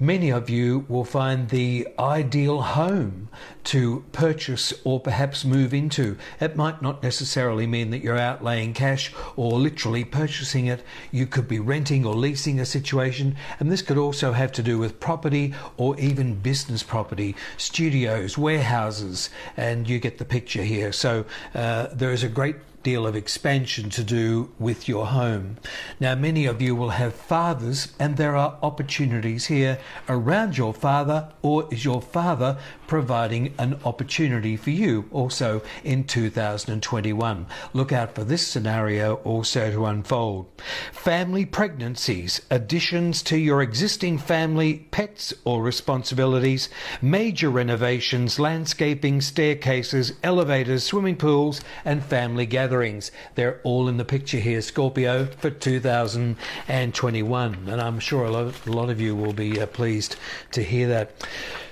many 0.00 0.30
of 0.30 0.48
you 0.48 0.84
will 0.88 1.04
find 1.04 1.48
the 1.48 1.88
ideal 1.98 2.62
home 2.62 3.28
to 3.64 4.04
purchase 4.12 4.72
or 4.84 5.00
perhaps 5.00 5.44
move 5.44 5.74
into. 5.74 6.16
It 6.40 6.56
might 6.56 6.80
not 6.80 7.02
necessarily 7.02 7.66
mean 7.66 7.90
that 7.90 8.02
you're 8.02 8.16
outlaying 8.16 8.74
cash 8.74 9.12
or 9.36 9.52
literally 9.52 10.04
purchasing 10.04 10.66
it. 10.66 10.82
You 11.10 11.26
could 11.26 11.48
be 11.48 11.58
renting 11.58 12.06
or 12.06 12.14
leasing 12.14 12.60
a 12.60 12.66
situation, 12.66 13.36
and 13.60 13.70
this 13.70 13.82
could 13.82 13.98
also 13.98 14.32
have 14.32 14.52
to 14.52 14.62
do 14.62 14.78
with 14.78 15.00
property 15.00 15.54
or 15.76 15.98
even 15.98 16.34
business 16.36 16.82
property, 16.82 17.34
studios, 17.56 18.38
warehouses, 18.38 19.30
and 19.56 19.88
you 19.88 19.98
get 19.98 20.18
the 20.18 20.24
picture 20.24 20.62
here. 20.62 20.92
So 20.92 21.24
uh, 21.54 21.88
there 21.92 22.12
is 22.12 22.22
a 22.22 22.28
great 22.28 22.56
deal 22.88 23.06
of 23.06 23.14
expansion 23.14 23.90
to 23.90 24.02
do 24.02 24.50
with 24.58 24.88
your 24.88 25.08
home. 25.08 25.58
Now, 26.00 26.14
many 26.14 26.46
of 26.46 26.62
you 26.62 26.74
will 26.74 26.88
have 27.02 27.12
fathers, 27.12 27.92
and 27.98 28.16
there 28.16 28.34
are 28.34 28.58
opportunities 28.62 29.44
here 29.44 29.78
around 30.08 30.56
your 30.56 30.72
father, 30.72 31.28
or 31.42 31.68
is 31.70 31.84
your 31.84 32.00
father 32.00 32.56
providing 32.88 33.54
an 33.58 33.78
opportunity 33.84 34.56
for 34.56 34.70
you 34.70 35.08
also 35.12 35.62
in 35.84 36.02
2021? 36.02 37.46
Look 37.72 37.92
out 37.92 38.16
for 38.16 38.24
this 38.24 38.44
scenario 38.44 39.14
also 39.16 39.70
to 39.70 39.86
unfold. 39.86 40.50
Family 40.92 41.44
pregnancies, 41.44 42.40
additions 42.50 43.22
to 43.22 43.38
your 43.38 43.62
existing 43.62 44.18
family, 44.18 44.88
pets 44.90 45.32
or 45.44 45.62
responsibilities, 45.62 46.68
major 47.00 47.50
renovations, 47.50 48.40
landscaping, 48.40 49.20
staircases, 49.20 50.14
elevators, 50.22 50.82
swimming 50.82 51.16
pools, 51.16 51.60
and 51.84 52.02
family 52.02 52.46
gatherings. 52.46 53.10
They're 53.34 53.60
all 53.62 53.88
in 53.88 53.98
the 53.98 54.04
picture 54.04 54.38
here, 54.38 54.62
Scorpio, 54.62 55.26
for 55.26 55.50
2021. 55.50 57.68
And 57.68 57.80
I'm 57.80 58.00
sure 58.00 58.24
a 58.24 58.30
lot, 58.30 58.66
a 58.66 58.72
lot 58.72 58.90
of 58.90 59.00
you 59.00 59.14
will 59.14 59.32
be 59.32 59.60
uh, 59.60 59.66
pleased 59.66 60.16
to 60.52 60.62
hear 60.62 60.88
that. 60.88 61.12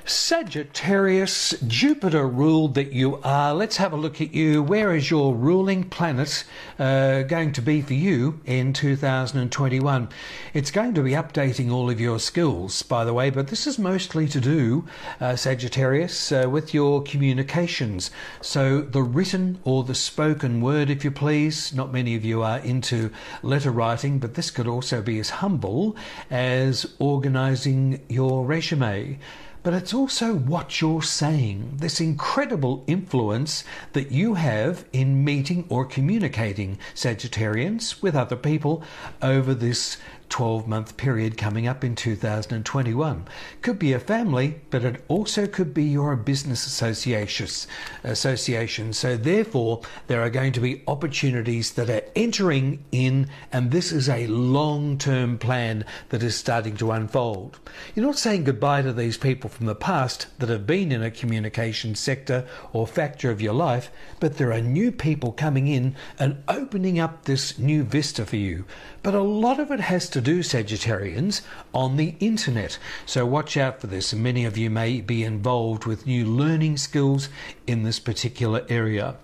Sagittarius, 0.09 1.51
Jupiter 1.67 2.29
ruled 2.29 2.75
that 2.77 2.93
you 2.93 3.17
are. 3.25 3.53
Let's 3.53 3.79
have 3.79 3.93
a 3.93 3.97
look 3.97 4.21
at 4.21 4.33
you. 4.33 4.63
Where 4.63 4.95
is 4.95 5.11
your 5.11 5.35
ruling 5.35 5.83
planet 5.83 6.45
uh, 6.79 7.23
going 7.23 7.51
to 7.55 7.61
be 7.61 7.83
for 7.83 7.95
you 7.95 8.41
in 8.45 8.73
2021? 8.73 10.09
It's 10.55 10.71
going 10.71 10.95
to 10.95 11.03
be 11.03 11.11
updating 11.11 11.73
all 11.73 11.91
of 11.91 11.99
your 12.01 12.21
skills, 12.21 12.83
by 12.83 13.05
the 13.05 13.13
way, 13.13 13.31
but 13.31 13.49
this 13.49 13.67
is 13.67 13.81
mostly 13.81 14.29
to 14.29 14.41
do, 14.41 14.87
uh, 15.21 15.35
Sagittarius, 15.35 16.31
uh, 16.31 16.47
with 16.49 16.73
your 16.73 17.03
communications. 17.03 18.13
So 18.41 18.83
the 18.83 19.03
written 19.03 19.59
or 19.65 19.83
the 19.83 19.97
spoken 19.97 20.61
word, 20.61 20.89
if 20.89 21.05
you 21.05 21.11
please. 21.11 21.75
Not 21.75 21.93
many 21.93 22.15
of 22.15 22.25
you 22.25 22.43
are 22.43 22.59
into 22.59 23.11
letter 23.43 23.73
writing, 23.73 24.21
but 24.21 24.35
this 24.35 24.53
could 24.53 24.69
also 24.69 25.03
be 25.03 25.19
as 25.19 25.31
humble 25.31 25.97
as 26.31 26.87
organizing 27.01 28.05
your 28.09 28.47
resume 28.47 29.19
but 29.67 29.75
it's 29.75 29.93
also 29.93 30.33
what 30.33 30.81
you're 30.81 31.03
saying, 31.03 31.73
this 31.79 32.01
incredible 32.01 32.85
influence 32.87 33.65
that 33.95 34.13
you 34.13 34.35
have 34.35 34.85
in 34.93 35.25
meeting 35.25 35.65
or 35.69 35.85
communicating 35.85 36.79
Sagittarians 36.95 38.01
with 38.01 38.15
other 38.15 38.37
people 38.37 38.85
over 39.21 39.55
this 39.55 39.97
12 40.29 40.67
month 40.67 40.97
period 40.97 41.39
coming 41.39 41.67
up 41.67 41.85
in 41.85 41.95
2021. 41.95 43.27
Could 43.63 43.79
be 43.79 43.93
a 43.93 44.01
family, 44.01 44.61
but 44.71 44.85
it 44.85 45.05
also 45.09 45.47
could 45.47 45.73
be 45.73 45.85
your 45.85 46.17
business 46.17 46.67
association. 46.67 48.93
So, 48.93 49.17
therefore, 49.17 49.83
there 50.07 50.23
are 50.23 50.31
going 50.31 50.53
to 50.53 50.61
be 50.61 50.83
opportunities 50.87 51.73
that 51.73 51.91
are 51.91 52.03
entering 52.15 52.85
in, 52.93 53.29
and 53.53 53.71
this 53.71 53.93
is 53.93 54.09
a 54.09 54.27
long 54.27 54.99
term 54.99 55.39
plan 55.39 55.85
that 56.09 56.23
is 56.23 56.37
starting 56.37 56.77
to 56.79 56.93
unfold. 56.93 57.59
You're 57.95 58.07
not 58.07 58.19
saying 58.19 58.45
goodbye 58.45 58.83
to 58.83 58.93
these 58.93 59.17
people 59.17 59.51
from 59.51 59.67
the 59.67 59.75
past 59.75 60.27
that 60.39 60.49
have 60.49 60.67
been 60.67 60.93
in 60.93 61.03
a 61.03 61.11
communication 61.11 61.95
sector 61.95 62.47
or 62.73 62.87
factor 62.87 63.31
of 63.31 63.41
your 63.41 63.55
life, 63.55 63.91
but 64.21 64.37
there 64.37 64.53
are 64.53 64.61
new 64.61 64.93
people 64.93 65.33
coming 65.33 65.69
in 65.69 65.95
and 66.19 66.43
opening 66.49 66.99
up 66.99 67.25
this 67.25 67.59
new 67.59 67.85
vista 67.85 68.27
for 68.27 68.37
you. 68.37 68.65
But 69.03 69.15
a 69.15 69.23
lot 69.23 69.61
of 69.61 69.71
it 69.71 69.81
has 69.81 70.09
to 70.11 70.16
do, 70.21 70.41
Sagittarians, 70.41 71.43
on 71.73 71.97
the 71.97 72.15
internet. 72.21 72.79
So 73.05 73.27
watch 73.27 73.57
out 73.57 73.81
for 73.81 73.87
this. 73.87 74.15
Many 74.15 74.45
of 74.45 74.57
you 74.57 74.71
may 74.71 75.01
be 75.01 75.25
involved 75.25 75.85
with 75.85 76.07
new 76.07 76.25
learning 76.25 76.77
skills 76.79 77.29
in 77.67 77.83
this 77.83 77.99
particular 77.99 78.65
area. 78.69 79.17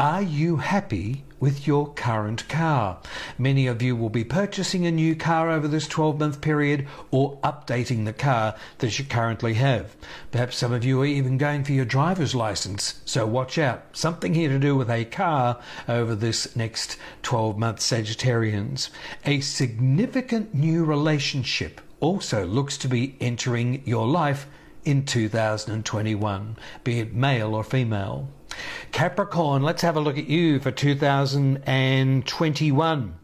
Are 0.00 0.22
you 0.22 0.56
happy 0.56 1.24
with 1.40 1.66
your 1.66 1.92
current 1.92 2.48
car? 2.48 3.00
Many 3.36 3.66
of 3.66 3.82
you 3.82 3.94
will 3.94 4.08
be 4.08 4.24
purchasing 4.24 4.86
a 4.86 4.90
new 4.90 5.14
car 5.14 5.50
over 5.50 5.68
this 5.68 5.86
12 5.86 6.18
month 6.18 6.40
period 6.40 6.88
or 7.10 7.36
updating 7.44 8.06
the 8.06 8.14
car 8.14 8.54
that 8.78 8.98
you 8.98 9.04
currently 9.04 9.54
have. 9.54 9.94
Perhaps 10.30 10.56
some 10.56 10.72
of 10.72 10.86
you 10.86 11.02
are 11.02 11.04
even 11.06 11.36
going 11.36 11.64
for 11.64 11.72
your 11.72 11.84
driver's 11.84 12.34
license, 12.34 13.02
so 13.04 13.26
watch 13.26 13.58
out. 13.58 13.84
Something 13.92 14.32
here 14.32 14.48
to 14.48 14.58
do 14.58 14.74
with 14.74 14.88
a 14.88 15.04
car 15.04 15.60
over 15.86 16.14
this 16.14 16.56
next 16.56 16.96
12 17.22 17.58
months, 17.58 17.86
Sagittarians. 17.86 18.88
A 19.26 19.40
significant 19.40 20.54
new 20.54 20.82
relationship 20.82 21.80
also 22.00 22.46
looks 22.46 22.78
to 22.78 22.88
be 22.88 23.16
entering 23.20 23.82
your 23.84 24.06
life 24.06 24.46
in 24.84 25.04
2021, 25.04 26.56
be 26.84 27.00
it 27.00 27.12
male 27.14 27.54
or 27.54 27.64
female. 27.64 28.28
Capricorn, 28.92 29.62
let's 29.62 29.82
have 29.82 29.96
a 29.96 30.00
look 30.00 30.18
at 30.18 30.26
you 30.26 30.60
for 30.60 30.70
2021. 30.70 33.14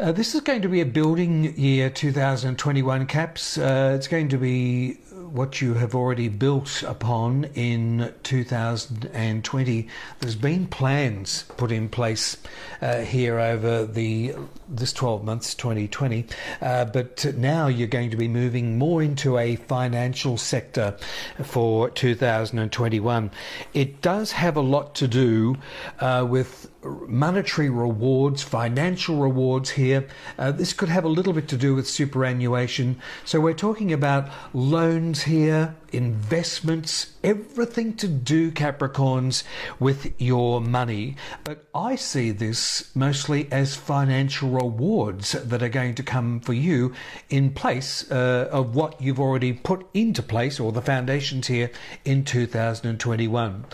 Uh, 0.00 0.12
this 0.12 0.32
is 0.34 0.40
going 0.42 0.62
to 0.62 0.68
be 0.68 0.80
a 0.80 0.86
building 0.86 1.56
year 1.56 1.90
2021 1.90 3.06
caps. 3.06 3.58
Uh, 3.58 3.94
it's 3.96 4.06
going 4.06 4.28
to 4.28 4.38
be 4.38 4.96
what 5.32 5.60
you 5.60 5.74
have 5.74 5.94
already 5.94 6.28
built 6.28 6.82
upon 6.82 7.44
in 7.54 8.12
2020. 8.22 9.88
There's 10.20 10.34
been 10.34 10.66
plans 10.66 11.44
put 11.56 11.70
in 11.70 11.88
place 11.88 12.36
uh, 12.80 13.00
here 13.00 13.38
over 13.38 13.84
the 13.86 14.34
this 14.68 14.92
12 14.92 15.24
months, 15.24 15.54
2020, 15.54 16.26
uh, 16.60 16.84
but 16.86 17.24
now 17.36 17.68
you're 17.68 17.88
going 17.88 18.10
to 18.10 18.16
be 18.16 18.28
moving 18.28 18.76
more 18.76 19.02
into 19.02 19.38
a 19.38 19.56
financial 19.56 20.36
sector 20.36 20.96
for 21.42 21.90
2021. 21.90 23.30
It 23.72 24.02
does 24.02 24.32
have 24.32 24.56
a 24.56 24.60
lot 24.60 24.94
to 24.96 25.08
do 25.08 25.56
uh, 26.00 26.26
with 26.28 26.70
monetary 27.06 27.70
rewards, 27.70 28.42
financial 28.42 29.16
rewards 29.16 29.70
here. 29.70 30.06
Uh, 30.38 30.52
this 30.52 30.72
could 30.72 30.88
have 30.88 31.04
a 31.04 31.08
little 31.08 31.32
bit 31.32 31.48
to 31.48 31.56
do 31.56 31.74
with 31.74 31.88
superannuation. 31.88 33.00
So 33.24 33.40
we're 33.40 33.54
talking 33.54 33.92
about 33.92 34.28
loans 34.52 35.22
here, 35.22 35.74
investments, 35.92 37.14
everything 37.28 37.94
to 37.94 38.08
do, 38.08 38.50
Capricorns, 38.50 39.42
with 39.78 40.18
your 40.18 40.60
money. 40.60 41.16
But 41.44 41.64
I 41.74 41.94
see 41.96 42.30
this 42.30 42.90
mostly 42.96 43.52
as 43.52 43.76
financial 43.76 44.48
rewards 44.48 45.32
that 45.32 45.62
are 45.62 45.68
going 45.68 45.94
to 45.96 46.02
come 46.02 46.40
for 46.40 46.54
you 46.54 46.94
in 47.28 47.50
place 47.50 48.10
uh, 48.10 48.48
of 48.50 48.74
what 48.74 49.00
you've 49.00 49.20
already 49.20 49.52
put 49.52 49.86
into 49.92 50.22
place, 50.22 50.58
or 50.58 50.72
the 50.72 50.80
foundations 50.80 51.48
here 51.48 51.70
in 52.04 52.24
2021. 52.24 53.66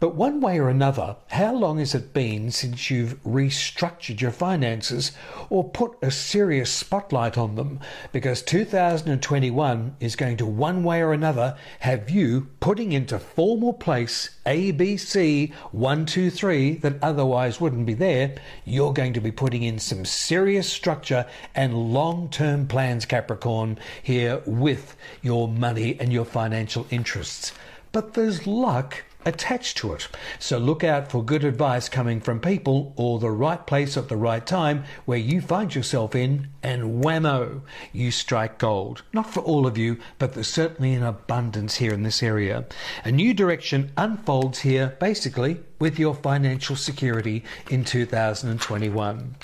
But 0.00 0.14
one 0.14 0.40
way 0.40 0.58
or 0.58 0.70
another, 0.70 1.16
how 1.28 1.54
long 1.54 1.78
has 1.78 1.94
it 1.94 2.14
been 2.14 2.50
since 2.50 2.90
you've 2.90 3.22
restructured 3.22 4.22
your 4.22 4.30
finances 4.30 5.12
or 5.50 5.68
put 5.68 5.98
a 6.00 6.10
serious 6.10 6.72
spotlight 6.72 7.36
on 7.36 7.56
them? 7.56 7.80
Because 8.10 8.40
2021 8.40 9.96
is 10.00 10.16
going 10.16 10.38
to, 10.38 10.46
one 10.46 10.84
way 10.84 11.02
or 11.02 11.12
another, 11.12 11.54
have 11.80 12.08
you 12.08 12.48
putting 12.60 12.92
in 12.92 12.99
into 13.00 13.18
formal 13.18 13.72
place 13.72 14.28
ABC 14.44 15.50
123 15.72 16.74
that 16.74 17.02
otherwise 17.02 17.58
wouldn't 17.58 17.86
be 17.86 17.94
there, 17.94 18.34
you're 18.66 18.92
going 18.92 19.14
to 19.14 19.22
be 19.22 19.32
putting 19.32 19.62
in 19.62 19.78
some 19.78 20.04
serious 20.04 20.68
structure 20.68 21.24
and 21.54 21.94
long 21.94 22.28
term 22.28 22.66
plans, 22.66 23.06
Capricorn, 23.06 23.78
here 24.02 24.42
with 24.44 24.98
your 25.22 25.48
money 25.48 25.96
and 25.98 26.12
your 26.12 26.26
financial 26.26 26.86
interests. 26.90 27.54
But 27.90 28.12
there's 28.12 28.46
luck 28.46 29.02
attached 29.24 29.76
to 29.78 29.92
it. 29.92 30.08
So 30.38 30.58
look 30.58 30.82
out 30.82 31.10
for 31.10 31.24
good 31.24 31.44
advice 31.44 31.88
coming 31.88 32.20
from 32.20 32.40
people 32.40 32.92
or 32.96 33.18
the 33.18 33.30
right 33.30 33.66
place 33.66 33.96
at 33.96 34.08
the 34.08 34.16
right 34.16 34.44
time 34.46 34.84
where 35.04 35.18
you 35.18 35.40
find 35.40 35.74
yourself 35.74 36.14
in, 36.14 36.48
and 36.62 37.02
whammo, 37.02 37.62
you 37.92 38.10
strike 38.10 38.58
gold. 38.58 39.02
Not 39.12 39.30
for 39.30 39.40
all 39.40 39.66
of 39.66 39.78
you, 39.78 39.98
but 40.18 40.34
there's 40.34 40.48
certainly 40.48 40.94
an 40.94 41.02
abundance 41.02 41.76
here 41.76 41.92
in 41.92 42.02
this 42.02 42.22
area. 42.22 42.66
A 43.04 43.12
new 43.12 43.34
direction 43.34 43.92
unfolds 43.96 44.60
here, 44.60 44.96
basically, 45.00 45.60
with 45.80 45.98
your 45.98 46.14
financial 46.14 46.76
security 46.76 47.42
in 47.70 47.84
2021. 47.84 49.34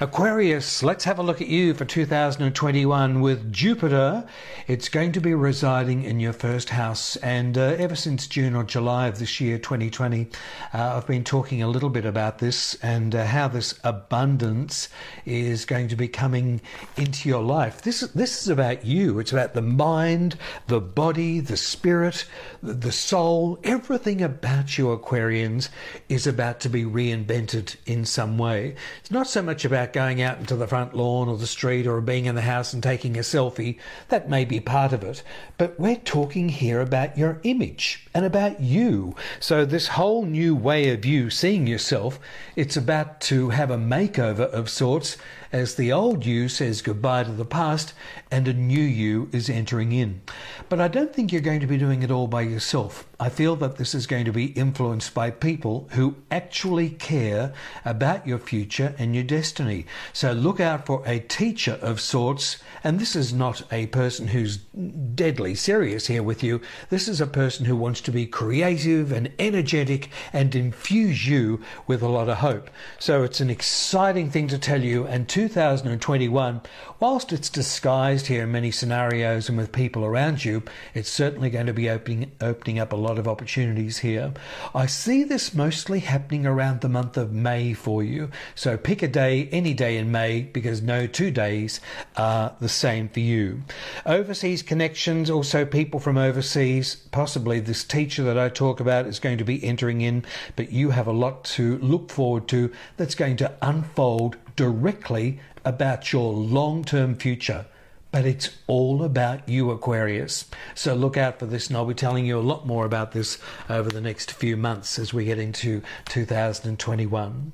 Aquarius, 0.00 0.82
let's 0.82 1.04
have 1.04 1.18
a 1.18 1.22
look 1.22 1.40
at 1.40 1.48
you 1.48 1.72
for 1.72 1.86
2021 1.86 3.20
with 3.20 3.50
Jupiter. 3.50 4.24
It's 4.68 4.90
going 4.90 5.12
to 5.12 5.20
be 5.20 5.34
residing 5.34 6.04
in 6.04 6.20
your 6.20 6.34
first 6.34 6.68
house, 6.68 7.16
and 7.16 7.56
uh, 7.56 7.74
ever 7.78 7.96
since 7.96 8.26
June 8.26 8.54
or 8.54 8.64
July 8.64 9.08
of 9.08 9.18
this 9.18 9.40
year, 9.40 9.58
2020, 9.58 10.28
uh, 10.74 10.96
I've 10.96 11.06
been 11.06 11.24
talking 11.24 11.62
a 11.62 11.68
little 11.68 11.88
bit 11.88 12.04
about 12.04 12.38
this 12.38 12.74
and 12.82 13.14
uh, 13.14 13.24
how 13.24 13.48
this 13.48 13.74
abundance 13.82 14.90
is 15.24 15.64
going 15.64 15.88
to 15.88 15.96
be 15.96 16.06
coming 16.06 16.60
into 16.98 17.28
your 17.28 17.42
life. 17.42 17.80
This, 17.80 18.00
this 18.00 18.42
is 18.42 18.48
about 18.48 18.84
you, 18.84 19.18
it's 19.18 19.32
about 19.32 19.54
the 19.54 19.62
mind, 19.62 20.36
the 20.66 20.82
body, 20.82 21.40
the 21.40 21.56
spirit, 21.56 22.26
the 22.62 22.92
soul, 22.92 23.58
everything 23.64 24.20
about 24.20 24.76
you, 24.76 24.88
Aquarians 24.88 25.70
is 26.08 26.26
about 26.26 26.60
to 26.60 26.68
be 26.68 26.84
reinvented 26.84 27.76
in 27.86 28.04
some 28.04 28.38
way. 28.38 28.74
It's 29.00 29.10
not 29.10 29.28
so 29.28 29.42
much 29.42 29.64
about 29.64 29.92
going 29.92 30.22
out 30.22 30.38
into 30.38 30.56
the 30.56 30.66
front 30.66 30.94
lawn 30.94 31.28
or 31.28 31.36
the 31.36 31.46
street 31.46 31.86
or 31.86 32.00
being 32.00 32.26
in 32.26 32.34
the 32.34 32.42
house 32.42 32.72
and 32.72 32.82
taking 32.82 33.16
a 33.16 33.20
selfie. 33.20 33.78
That 34.08 34.28
may 34.28 34.44
be 34.44 34.60
part 34.60 34.92
of 34.92 35.02
it. 35.02 35.22
But 35.56 35.78
we're 35.78 35.96
talking 35.96 36.48
here 36.48 36.80
about 36.80 37.18
your 37.18 37.40
image 37.42 38.06
and 38.14 38.24
about 38.24 38.60
you. 38.60 39.14
So, 39.40 39.64
this 39.64 39.88
whole 39.88 40.24
new 40.24 40.54
way 40.54 40.90
of 40.90 41.04
you 41.04 41.30
seeing 41.30 41.66
yourself, 41.66 42.18
it's 42.56 42.76
about 42.76 43.20
to 43.22 43.50
have 43.50 43.70
a 43.70 43.76
makeover 43.76 44.50
of 44.50 44.68
sorts 44.68 45.16
as 45.52 45.74
the 45.74 45.92
old 45.92 46.26
you 46.26 46.48
says 46.48 46.82
goodbye 46.82 47.24
to 47.24 47.32
the 47.32 47.44
past 47.44 47.94
and 48.30 48.46
a 48.46 48.52
new 48.52 48.80
you 48.80 49.28
is 49.32 49.48
entering 49.48 49.92
in. 49.92 50.20
But 50.68 50.80
I 50.80 50.88
don't 50.88 51.14
think 51.14 51.32
you're 51.32 51.40
going 51.40 51.60
to 51.60 51.66
be 51.66 51.78
doing 51.78 52.02
it 52.02 52.10
all 52.10 52.26
by 52.26 52.42
yourself. 52.42 53.06
I 53.18 53.30
feel 53.30 53.56
that 53.56 53.76
this 53.76 53.94
is 53.94 54.06
going 54.06 54.26
to 54.26 54.32
be 54.32 54.46
influenced 54.46 55.14
by 55.14 55.30
people 55.30 55.67
who 55.90 56.16
actually 56.30 56.90
care 56.90 57.52
about 57.84 58.26
your 58.26 58.38
future 58.38 58.94
and 58.98 59.14
your 59.14 59.24
destiny. 59.24 59.86
So 60.12 60.32
look 60.32 60.60
out 60.60 60.86
for 60.86 61.02
a 61.06 61.18
teacher 61.20 61.78
of 61.82 62.00
sorts. 62.00 62.58
And 62.84 62.98
this 62.98 63.16
is 63.16 63.32
not 63.32 63.62
a 63.72 63.86
person 63.86 64.28
who's 64.28 64.56
deadly 64.56 65.54
serious 65.54 66.06
here 66.06 66.22
with 66.22 66.42
you. 66.42 66.60
This 66.90 67.08
is 67.08 67.20
a 67.20 67.26
person 67.26 67.66
who 67.66 67.76
wants 67.76 68.00
to 68.02 68.12
be 68.12 68.26
creative 68.26 69.12
and 69.12 69.32
energetic 69.38 70.10
and 70.32 70.54
infuse 70.54 71.26
you 71.26 71.60
with 71.86 72.02
a 72.02 72.08
lot 72.08 72.28
of 72.28 72.38
hope. 72.38 72.70
So 72.98 73.22
it's 73.22 73.40
an 73.40 73.50
exciting 73.50 74.30
thing 74.30 74.48
to 74.48 74.58
tell 74.58 74.82
you. 74.82 75.06
And 75.06 75.28
2021, 75.28 76.60
whilst 77.00 77.32
it's 77.32 77.50
disguised 77.50 78.26
here 78.28 78.44
in 78.44 78.52
many 78.52 78.70
scenarios 78.70 79.48
and 79.48 79.58
with 79.58 79.72
people 79.72 80.04
around 80.04 80.44
you, 80.44 80.62
it's 80.94 81.10
certainly 81.10 81.50
going 81.50 81.66
to 81.66 81.72
be 81.72 81.90
opening, 81.90 82.32
opening 82.40 82.78
up 82.78 82.92
a 82.92 82.96
lot 82.96 83.18
of 83.18 83.28
opportunities 83.28 83.98
here. 83.98 84.32
I 84.74 84.86
see 84.86 85.24
this 85.24 85.54
mostly 85.58 85.98
happening 85.98 86.46
around 86.46 86.82
the 86.82 86.88
month 86.88 87.16
of 87.16 87.32
May 87.32 87.72
for 87.72 88.04
you. 88.04 88.30
So 88.54 88.76
pick 88.76 89.02
a 89.02 89.08
day, 89.08 89.48
any 89.50 89.74
day 89.74 89.96
in 89.96 90.12
May, 90.12 90.42
because 90.42 90.80
no 90.80 91.08
two 91.08 91.32
days 91.32 91.80
are 92.16 92.54
the 92.60 92.68
same 92.68 93.08
for 93.08 93.18
you. 93.18 93.64
Overseas 94.06 94.62
connections, 94.62 95.28
also 95.28 95.64
people 95.64 95.98
from 95.98 96.16
overseas, 96.16 96.94
possibly 96.94 97.58
this 97.58 97.82
teacher 97.82 98.22
that 98.22 98.38
I 98.38 98.50
talk 98.50 98.78
about 98.78 99.06
is 99.06 99.18
going 99.18 99.38
to 99.38 99.44
be 99.44 99.64
entering 99.64 100.00
in, 100.00 100.24
but 100.54 100.70
you 100.70 100.90
have 100.90 101.08
a 101.08 101.12
lot 101.12 101.42
to 101.56 101.78
look 101.78 102.12
forward 102.12 102.46
to 102.48 102.70
that's 102.96 103.16
going 103.16 103.36
to 103.38 103.52
unfold 103.60 104.36
directly 104.54 105.40
about 105.64 106.12
your 106.12 106.32
long 106.32 106.84
term 106.84 107.16
future. 107.16 107.66
But 108.10 108.24
it's 108.24 108.50
all 108.66 109.02
about 109.02 109.46
you, 109.48 109.70
Aquarius. 109.70 110.46
So 110.74 110.94
look 110.94 111.18
out 111.18 111.38
for 111.38 111.46
this, 111.46 111.68
and 111.68 111.76
I'll 111.76 111.84
be 111.84 111.94
telling 111.94 112.24
you 112.24 112.38
a 112.38 112.40
lot 112.40 112.66
more 112.66 112.86
about 112.86 113.12
this 113.12 113.38
over 113.68 113.90
the 113.90 114.00
next 114.00 114.32
few 114.32 114.56
months 114.56 114.98
as 114.98 115.12
we 115.12 115.26
get 115.26 115.38
into 115.38 115.82
2021. 116.06 117.52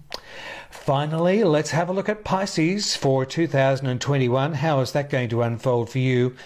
Finally, 0.71 1.45
let's 1.45 1.71
have 1.71 1.89
a 1.89 1.93
look 1.93 2.09
at 2.09 2.25
Pisces 2.25 2.95
for 2.95 3.27
2021. 3.27 4.55
How 4.55 4.81
is 4.81 4.93
that 4.93 5.11
going 5.11 5.29
to 5.31 5.43
unfold 5.43 5.91
for 5.91 5.99
you? 5.99 6.37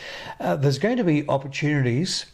Uh, 0.40 0.56
there's 0.56 0.78
going 0.78 0.96
to 0.96 1.04
be 1.04 1.28
opportunities 1.28 2.24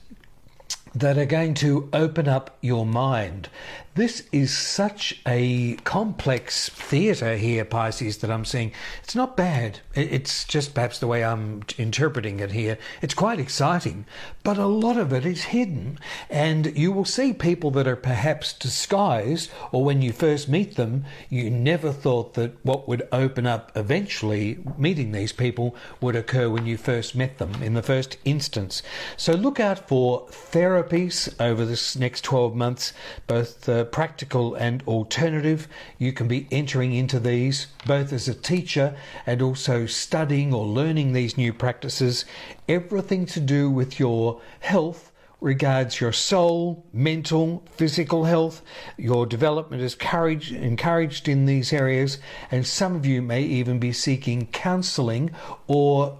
that 0.94 1.18
are 1.18 1.26
going 1.26 1.54
to 1.54 1.88
open 1.92 2.28
up 2.28 2.56
your 2.60 2.86
mind. 2.86 3.48
This 3.96 4.24
is 4.32 4.52
such 4.52 5.20
a 5.24 5.74
complex 5.84 6.68
theatre 6.68 7.36
here, 7.36 7.64
Pisces, 7.64 8.18
that 8.18 8.30
I'm 8.30 8.44
seeing. 8.44 8.72
It's 9.04 9.14
not 9.14 9.36
bad. 9.36 9.78
It's 9.94 10.44
just 10.44 10.74
perhaps 10.74 10.98
the 10.98 11.06
way 11.06 11.22
I'm 11.22 11.62
interpreting 11.78 12.40
it 12.40 12.50
here. 12.50 12.76
It's 13.02 13.14
quite 13.14 13.38
exciting, 13.38 14.04
but 14.42 14.58
a 14.58 14.66
lot 14.66 14.96
of 14.96 15.12
it 15.12 15.24
is 15.24 15.44
hidden. 15.44 16.00
And 16.28 16.76
you 16.76 16.90
will 16.90 17.04
see 17.04 17.32
people 17.32 17.70
that 17.70 17.86
are 17.86 17.94
perhaps 17.94 18.52
disguised, 18.52 19.52
or 19.70 19.84
when 19.84 20.02
you 20.02 20.12
first 20.12 20.48
meet 20.48 20.74
them, 20.74 21.04
you 21.28 21.48
never 21.48 21.92
thought 21.92 22.34
that 22.34 22.64
what 22.64 22.88
would 22.88 23.06
open 23.12 23.46
up 23.46 23.70
eventually, 23.76 24.58
meeting 24.76 25.12
these 25.12 25.32
people, 25.32 25.76
would 26.00 26.16
occur 26.16 26.50
when 26.50 26.66
you 26.66 26.76
first 26.76 27.14
met 27.14 27.38
them 27.38 27.62
in 27.62 27.74
the 27.74 27.82
first 27.82 28.16
instance. 28.24 28.82
So 29.16 29.34
look 29.34 29.60
out 29.60 29.86
for 29.86 30.26
therapies 30.30 31.32
over 31.40 31.64
this 31.64 31.94
next 31.94 32.22
12 32.22 32.56
months, 32.56 32.92
both. 33.28 33.68
Uh, 33.68 33.83
practical 33.84 34.54
and 34.54 34.82
alternative. 34.86 35.68
You 35.98 36.12
can 36.12 36.28
be 36.28 36.46
entering 36.50 36.92
into 36.92 37.20
these 37.20 37.68
both 37.86 38.12
as 38.12 38.28
a 38.28 38.34
teacher 38.34 38.96
and 39.26 39.42
also 39.42 39.86
studying 39.86 40.52
or 40.52 40.66
learning 40.66 41.12
these 41.12 41.36
new 41.36 41.52
practices. 41.52 42.24
Everything 42.68 43.26
to 43.26 43.40
do 43.40 43.70
with 43.70 44.00
your 44.00 44.40
health 44.60 45.12
regards 45.40 46.00
your 46.00 46.12
soul, 46.12 46.86
mental, 46.92 47.62
physical 47.76 48.24
health. 48.24 48.62
Your 48.96 49.26
development 49.26 49.82
is 49.82 49.92
encouraged, 49.92 50.52
encouraged 50.52 51.28
in 51.28 51.44
these 51.44 51.72
areas, 51.72 52.18
and 52.50 52.66
some 52.66 52.96
of 52.96 53.04
you 53.04 53.20
may 53.20 53.42
even 53.42 53.78
be 53.78 53.92
seeking 53.92 54.46
counseling 54.46 55.30
or 55.66 56.18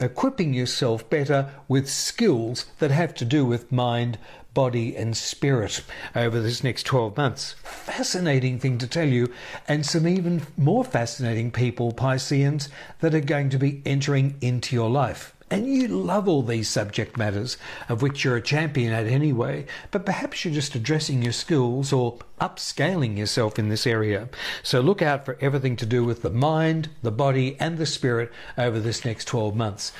equipping 0.00 0.54
yourself 0.54 1.08
better 1.10 1.50
with 1.68 1.90
skills 1.90 2.66
that 2.78 2.90
have 2.90 3.14
to 3.14 3.24
do 3.24 3.44
with 3.44 3.72
mind, 3.72 4.16
body, 4.54 4.96
and 4.96 5.16
spirit 5.16 5.82
over 6.14 6.40
this 6.40 6.64
next 6.64 6.84
12 6.84 7.16
months. 7.16 7.54
Fascinating 7.62 8.58
thing 8.58 8.78
to 8.78 8.86
tell 8.86 9.08
you, 9.08 9.32
and 9.68 9.84
some 9.86 10.06
even 10.06 10.42
more 10.56 10.84
fascinating 10.84 11.50
people, 11.50 11.92
Pisceans, 11.92 12.68
that 13.00 13.14
are 13.14 13.20
going 13.20 13.50
to 13.50 13.58
be 13.58 13.82
entering 13.84 14.36
into 14.40 14.74
your 14.74 14.90
life. 14.90 15.34
And 15.52 15.66
you 15.66 15.88
love 15.88 16.28
all 16.28 16.42
these 16.42 16.68
subject 16.68 17.16
matters, 17.16 17.56
of 17.88 18.02
which 18.02 18.22
you're 18.22 18.36
a 18.36 18.42
champion 18.42 18.92
at 18.92 19.06
anyway, 19.06 19.66
but 19.90 20.06
perhaps 20.06 20.44
you're 20.44 20.54
just 20.54 20.76
addressing 20.76 21.22
your 21.22 21.32
skills 21.32 21.92
or 21.92 22.18
upscaling 22.40 23.18
yourself 23.18 23.58
in 23.58 23.68
this 23.68 23.84
area. 23.84 24.28
So 24.62 24.80
look 24.80 25.02
out 25.02 25.24
for 25.24 25.36
everything 25.40 25.74
to 25.76 25.86
do 25.86 26.04
with 26.04 26.22
the 26.22 26.30
mind, 26.30 26.90
the 27.02 27.10
body, 27.10 27.56
and 27.58 27.78
the 27.78 27.86
spirit 27.86 28.30
over 28.56 28.78
this 28.78 29.04
next 29.04 29.24
12 29.24 29.56
months. 29.56 29.92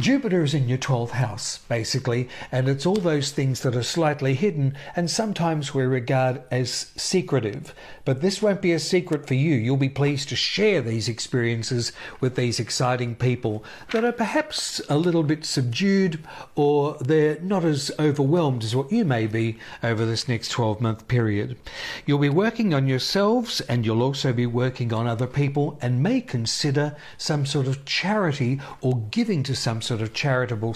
Jupiter 0.00 0.42
is 0.42 0.54
in 0.54 0.66
your 0.66 0.78
12th 0.78 1.10
house, 1.10 1.58
basically, 1.68 2.26
and 2.50 2.70
it's 2.70 2.86
all 2.86 2.96
those 2.96 3.32
things 3.32 3.60
that 3.60 3.76
are 3.76 3.82
slightly 3.82 4.32
hidden 4.32 4.74
and 4.96 5.10
sometimes 5.10 5.74
we 5.74 5.82
regard 5.82 6.42
as 6.50 6.90
secretive. 6.96 7.74
But 8.06 8.22
this 8.22 8.40
won't 8.40 8.62
be 8.62 8.72
a 8.72 8.78
secret 8.78 9.28
for 9.28 9.34
you. 9.34 9.54
You'll 9.54 9.76
be 9.76 9.90
pleased 9.90 10.30
to 10.30 10.36
share 10.36 10.80
these 10.80 11.08
experiences 11.08 11.92
with 12.18 12.34
these 12.34 12.58
exciting 12.58 13.14
people 13.14 13.62
that 13.92 14.04
are 14.04 14.12
perhaps 14.12 14.80
a 14.88 14.96
little 14.96 15.22
bit 15.22 15.44
subdued 15.44 16.24
or 16.54 16.96
they're 17.00 17.38
not 17.40 17.64
as 17.64 17.90
overwhelmed 17.98 18.64
as 18.64 18.74
what 18.74 18.90
you 18.90 19.04
may 19.04 19.26
be 19.26 19.58
over 19.82 20.06
this 20.06 20.28
next 20.28 20.48
12 20.48 20.80
month 20.80 21.08
period. 21.08 21.58
You'll 22.06 22.18
be 22.18 22.30
working 22.30 22.72
on 22.72 22.88
yourselves 22.88 23.60
and 23.62 23.84
you'll 23.84 24.02
also 24.02 24.32
be 24.32 24.46
working 24.46 24.94
on 24.94 25.06
other 25.06 25.26
people 25.26 25.78
and 25.82 26.02
may 26.02 26.22
consider 26.22 26.96
some 27.18 27.44
sort 27.44 27.66
of 27.66 27.84
charity 27.84 28.60
or 28.80 28.96
giving 29.10 29.42
to 29.42 29.54
some 29.54 29.82
sort 29.90 30.02
of 30.02 30.14
charitable 30.14 30.72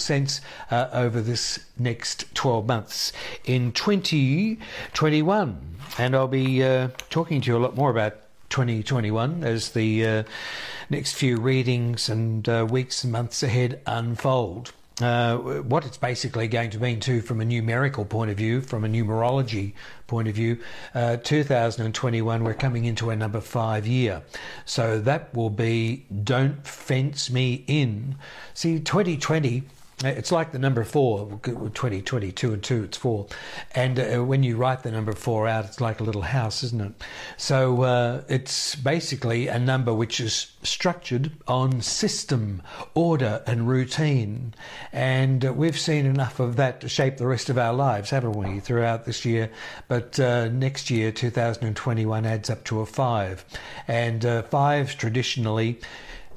uh, 0.72 0.88
over 0.92 1.20
this 1.20 1.60
next 1.78 2.34
12 2.34 2.66
months 2.66 3.12
in 3.44 3.70
2021. 3.70 5.76
And 5.98 6.16
I'll 6.16 6.26
be 6.26 6.64
uh, 6.64 6.88
talking 7.10 7.40
to 7.40 7.52
you 7.52 7.56
a 7.56 7.62
lot 7.62 7.76
more 7.76 7.90
about 7.90 8.16
2021 8.48 9.44
as 9.44 9.70
the 9.70 10.04
uh, 10.04 10.24
next 10.90 11.12
few 11.12 11.36
readings 11.36 12.08
and 12.08 12.48
uh, 12.48 12.66
weeks 12.68 13.04
and 13.04 13.12
months 13.12 13.44
ahead 13.44 13.80
unfold. 13.86 14.72
Uh, 15.00 15.36
what 15.36 15.84
it's 15.84 15.96
basically 15.96 16.46
going 16.46 16.70
to 16.70 16.78
mean 16.78 17.00
too 17.00 17.20
from 17.20 17.40
a 17.40 17.44
numerical 17.44 18.04
point 18.04 18.30
of 18.30 18.36
view, 18.36 18.60
from 18.60 18.84
a 18.84 18.88
numerology 18.88 19.72
point 20.06 20.28
of 20.28 20.34
view. 20.34 20.58
Uh, 20.94 21.16
2021, 21.16 22.44
we're 22.44 22.54
coming 22.54 22.84
into 22.84 23.10
a 23.10 23.16
number 23.16 23.40
five 23.40 23.86
year. 23.86 24.22
So 24.64 25.00
that 25.00 25.34
will 25.34 25.50
be 25.50 26.06
don't 26.22 26.66
fence 26.66 27.30
me 27.30 27.64
in. 27.66 28.16
See, 28.54 28.78
2020 28.78 29.64
it's 30.02 30.32
like 30.32 30.52
the 30.52 30.58
number 30.58 30.82
four, 30.82 31.40
20, 31.42 32.02
22 32.02 32.52
and 32.52 32.62
2, 32.62 32.84
it's 32.84 32.96
4. 32.96 33.26
And 33.74 33.98
uh, 34.00 34.24
when 34.24 34.42
you 34.42 34.56
write 34.56 34.82
the 34.82 34.90
number 34.90 35.12
4 35.12 35.46
out, 35.46 35.64
it's 35.64 35.80
like 35.80 36.00
a 36.00 36.04
little 36.04 36.22
house, 36.22 36.62
isn't 36.64 36.80
it? 36.80 36.92
So 37.36 37.82
uh, 37.82 38.22
it's 38.28 38.74
basically 38.74 39.46
a 39.48 39.58
number 39.58 39.94
which 39.94 40.18
is 40.20 40.52
structured 40.62 41.30
on 41.46 41.80
system, 41.80 42.62
order, 42.94 43.42
and 43.46 43.68
routine. 43.68 44.54
And 44.92 45.44
uh, 45.44 45.52
we've 45.52 45.78
seen 45.78 46.06
enough 46.06 46.40
of 46.40 46.56
that 46.56 46.80
to 46.80 46.88
shape 46.88 47.18
the 47.18 47.26
rest 47.26 47.48
of 47.48 47.56
our 47.56 47.72
lives, 47.72 48.10
haven't 48.10 48.32
we, 48.32 48.60
throughout 48.60 49.04
this 49.04 49.24
year? 49.24 49.50
But 49.86 50.18
uh, 50.18 50.48
next 50.48 50.90
year, 50.90 51.12
2021, 51.12 52.26
adds 52.26 52.50
up 52.50 52.64
to 52.64 52.80
a 52.80 52.86
5. 52.86 53.44
And 53.86 54.26
uh, 54.26 54.42
5 54.42 54.98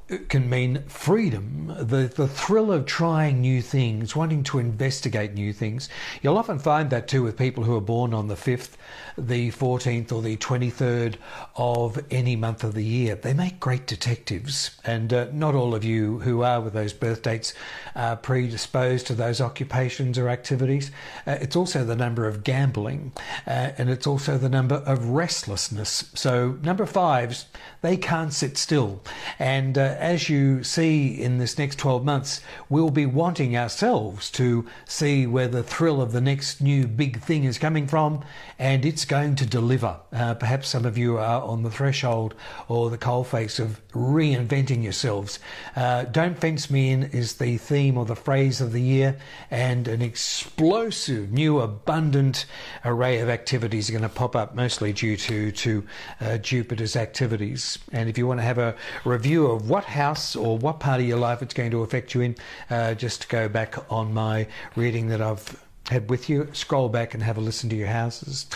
traditionally 0.07 0.27
can 0.29 0.49
mean 0.49 0.83
freedom, 0.87 1.73
the, 1.79 2.11
the 2.15 2.27
thrill 2.27 2.71
of 2.71 2.85
trying 2.85 3.41
new 3.41 3.61
things, 3.61 4.15
wanting 4.15 4.43
to 4.43 4.59
investigate 4.59 5.33
new 5.33 5.51
things. 5.51 5.89
You'll 6.21 6.37
often 6.37 6.59
find 6.59 6.89
that 6.89 7.07
too 7.07 7.23
with 7.23 7.37
people 7.37 7.63
who 7.63 7.75
are 7.75 7.81
born 7.81 8.13
on 8.13 8.27
the 8.27 8.35
5th, 8.35 8.71
the 9.17 9.51
14th, 9.51 10.11
or 10.11 10.21
the 10.21 10.37
23rd 10.37 11.15
of 11.55 12.03
any 12.11 12.35
month 12.35 12.63
of 12.63 12.73
the 12.73 12.83
year. 12.83 13.15
They 13.15 13.33
make 13.33 13.59
great 13.59 13.87
detectives, 13.87 14.71
and 14.85 15.11
uh, 15.11 15.27
not 15.33 15.55
all 15.55 15.75
of 15.75 15.83
you 15.83 16.19
who 16.19 16.41
are 16.43 16.61
with 16.61 16.73
those 16.73 16.93
birth 16.93 17.21
dates 17.21 17.53
are 17.95 18.15
predisposed 18.15 19.07
to 19.07 19.15
those 19.15 19.41
occupations 19.41 20.17
or 20.17 20.29
activities. 20.29 20.91
Uh, 21.25 21.37
it's 21.41 21.55
also 21.55 21.83
the 21.83 21.95
number 21.95 22.27
of 22.27 22.43
gambling, 22.43 23.11
uh, 23.45 23.71
and 23.77 23.89
it's 23.89 24.07
also 24.07 24.37
the 24.37 24.49
number 24.49 24.75
of 24.75 25.09
restlessness. 25.09 26.11
So, 26.13 26.57
number 26.61 26.85
fives, 26.85 27.47
they 27.81 27.97
can't 27.97 28.33
sit 28.33 28.57
still. 28.57 29.01
And 29.39 29.77
uh, 29.77 29.96
as 29.99 30.29
you 30.29 30.63
see 30.63 31.07
in 31.07 31.37
this 31.37 31.57
next 31.57 31.77
12 31.79 32.03
months, 32.03 32.41
we'll 32.69 32.89
be 32.89 33.05
wanting 33.05 33.57
ourselves 33.57 34.31
to 34.31 34.67
see 34.85 35.27
where 35.27 35.47
the 35.47 35.63
thrill 35.63 36.01
of 36.01 36.11
the 36.11 36.21
next 36.21 36.61
new 36.61 36.87
big 36.87 37.21
thing 37.21 37.43
is 37.43 37.57
coming 37.57 37.87
from, 37.87 38.23
and 38.59 38.85
it's 38.85 39.05
going 39.05 39.35
to 39.35 39.45
deliver. 39.45 39.99
Uh, 40.11 40.33
perhaps 40.33 40.69
some 40.69 40.85
of 40.85 40.97
you 40.97 41.17
are 41.17 41.41
on 41.41 41.63
the 41.63 41.71
threshold 41.71 42.33
or 42.67 42.89
the 42.89 42.97
coalface 42.97 43.59
of 43.59 43.81
reinventing 43.91 44.83
yourselves. 44.83 45.39
Uh, 45.75 46.03
Don't 46.03 46.37
Fence 46.37 46.69
Me 46.69 46.91
In 46.91 47.03
is 47.03 47.35
the 47.35 47.57
theme 47.57 47.97
or 47.97 48.05
the 48.05 48.15
phrase 48.15 48.61
of 48.61 48.71
the 48.71 48.81
year, 48.81 49.17
and 49.51 49.87
an 49.87 50.01
explosive, 50.01 51.31
new, 51.31 51.59
abundant 51.59 52.45
array 52.85 53.19
of 53.19 53.29
activities 53.29 53.89
are 53.89 53.93
going 53.93 54.01
to 54.01 54.09
pop 54.09 54.35
up, 54.35 54.55
mostly 54.55 54.93
due 54.93 55.17
to, 55.17 55.51
to 55.51 55.83
uh, 56.21 56.37
Jupiter's 56.37 56.95
activities. 56.95 57.77
And 57.91 58.09
if 58.09 58.17
you 58.17 58.27
want 58.27 58.39
to 58.39 58.43
have 58.43 58.57
a 58.57 58.75
review 59.05 59.47
of 59.47 59.69
what 59.69 59.83
house 59.87 60.35
or 60.35 60.57
what 60.57 60.79
part 60.79 60.99
of 60.99 61.07
your 61.07 61.17
life 61.17 61.41
it's 61.41 61.53
going 61.53 61.71
to 61.71 61.81
affect 61.81 62.13
you 62.13 62.21
in, 62.21 62.35
uh, 62.69 62.93
just 62.93 63.29
go 63.29 63.47
back 63.47 63.75
on 63.91 64.13
my 64.13 64.47
reading 64.75 65.07
that 65.07 65.21
I've 65.21 65.63
had 65.89 66.09
with 66.09 66.29
you, 66.29 66.49
scroll 66.53 66.89
back 66.89 67.13
and 67.13 67.23
have 67.23 67.37
a 67.37 67.41
listen 67.41 67.69
to 67.69 67.75
your 67.75 67.87
houses. 67.87 68.47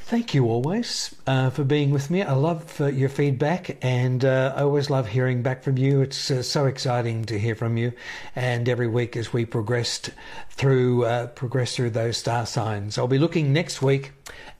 Thank 0.00 0.34
you 0.34 0.46
always 0.46 1.16
uh, 1.26 1.50
for 1.50 1.64
being 1.64 1.90
with 1.90 2.10
me. 2.10 2.22
I 2.22 2.34
love 2.34 2.80
uh, 2.80 2.86
your 2.86 3.08
feedback 3.08 3.76
and 3.82 4.24
uh, 4.24 4.54
I 4.56 4.62
always 4.62 4.88
love 4.88 5.08
hearing 5.08 5.42
back 5.42 5.64
from 5.64 5.78
you. 5.78 6.00
It's 6.00 6.30
uh, 6.30 6.44
so 6.44 6.66
exciting 6.66 7.24
to 7.24 7.36
hear 7.36 7.56
from 7.56 7.76
you. 7.76 7.92
And 8.36 8.68
every 8.68 8.86
week 8.86 9.16
as 9.16 9.32
we 9.32 9.44
progressed 9.44 10.10
through 10.50 11.04
uh, 11.06 11.26
progress 11.28 11.74
through 11.74 11.90
those 11.90 12.16
star 12.18 12.46
signs, 12.46 12.98
I'll 12.98 13.08
be 13.08 13.18
looking 13.18 13.52
next 13.52 13.82
week 13.82 14.12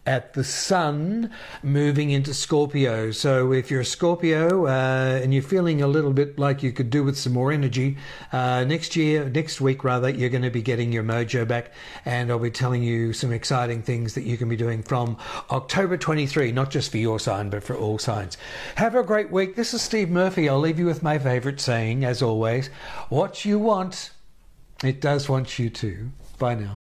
at 0.06 0.34
the 0.34 0.44
sun 0.44 1.30
moving 1.62 2.10
into 2.10 2.32
Scorpio. 2.32 3.10
So 3.10 3.52
if 3.52 3.70
you're 3.70 3.80
a 3.80 3.84
Scorpio 3.84 4.66
uh, 4.66 5.20
and 5.22 5.34
you're 5.34 5.42
feeling 5.42 5.82
a 5.82 5.88
little 5.88 6.12
bit 6.12 6.38
like 6.38 6.62
you 6.62 6.72
could 6.72 6.90
do 6.90 7.02
with 7.02 7.18
some 7.18 7.32
more 7.32 7.50
energy, 7.50 7.98
uh, 8.32 8.64
next 8.64 8.94
year, 8.94 9.28
next 9.28 9.60
week 9.60 9.82
rather, 9.82 10.08
you're 10.08 10.30
going 10.30 10.42
to 10.42 10.50
be 10.50 10.62
getting 10.62 10.92
your 10.92 11.02
mojo 11.02 11.46
back, 11.46 11.72
and 12.04 12.30
I'll 12.30 12.38
be 12.38 12.50
telling 12.50 12.82
you 12.82 13.12
some 13.12 13.32
exciting 13.32 13.82
things 13.82 14.14
that 14.14 14.22
you 14.22 14.36
can 14.36 14.48
be 14.48 14.56
doing 14.56 14.82
from 14.82 15.16
October 15.50 15.96
23, 15.96 16.52
not 16.52 16.70
just 16.70 16.90
for 16.90 16.98
your 16.98 17.18
sign, 17.18 17.50
but 17.50 17.64
for 17.64 17.76
all 17.76 17.98
signs. 17.98 18.38
Have 18.76 18.94
a 18.94 19.02
great 19.02 19.32
week. 19.32 19.56
This 19.56 19.74
is 19.74 19.82
Steve 19.82 20.08
Murphy. 20.08 20.48
I'll 20.48 20.60
leave 20.60 20.78
you 20.78 20.86
with 20.86 21.02
my 21.02 21.18
favorite 21.18 21.60
saying, 21.60 22.04
as 22.04 22.22
always 22.22 22.68
what 23.08 23.44
you 23.44 23.58
want, 23.58 24.10
it 24.84 25.00
does 25.00 25.28
want 25.28 25.58
you 25.58 25.68
to. 25.70 26.10
Bye 26.38 26.54
now. 26.54 26.75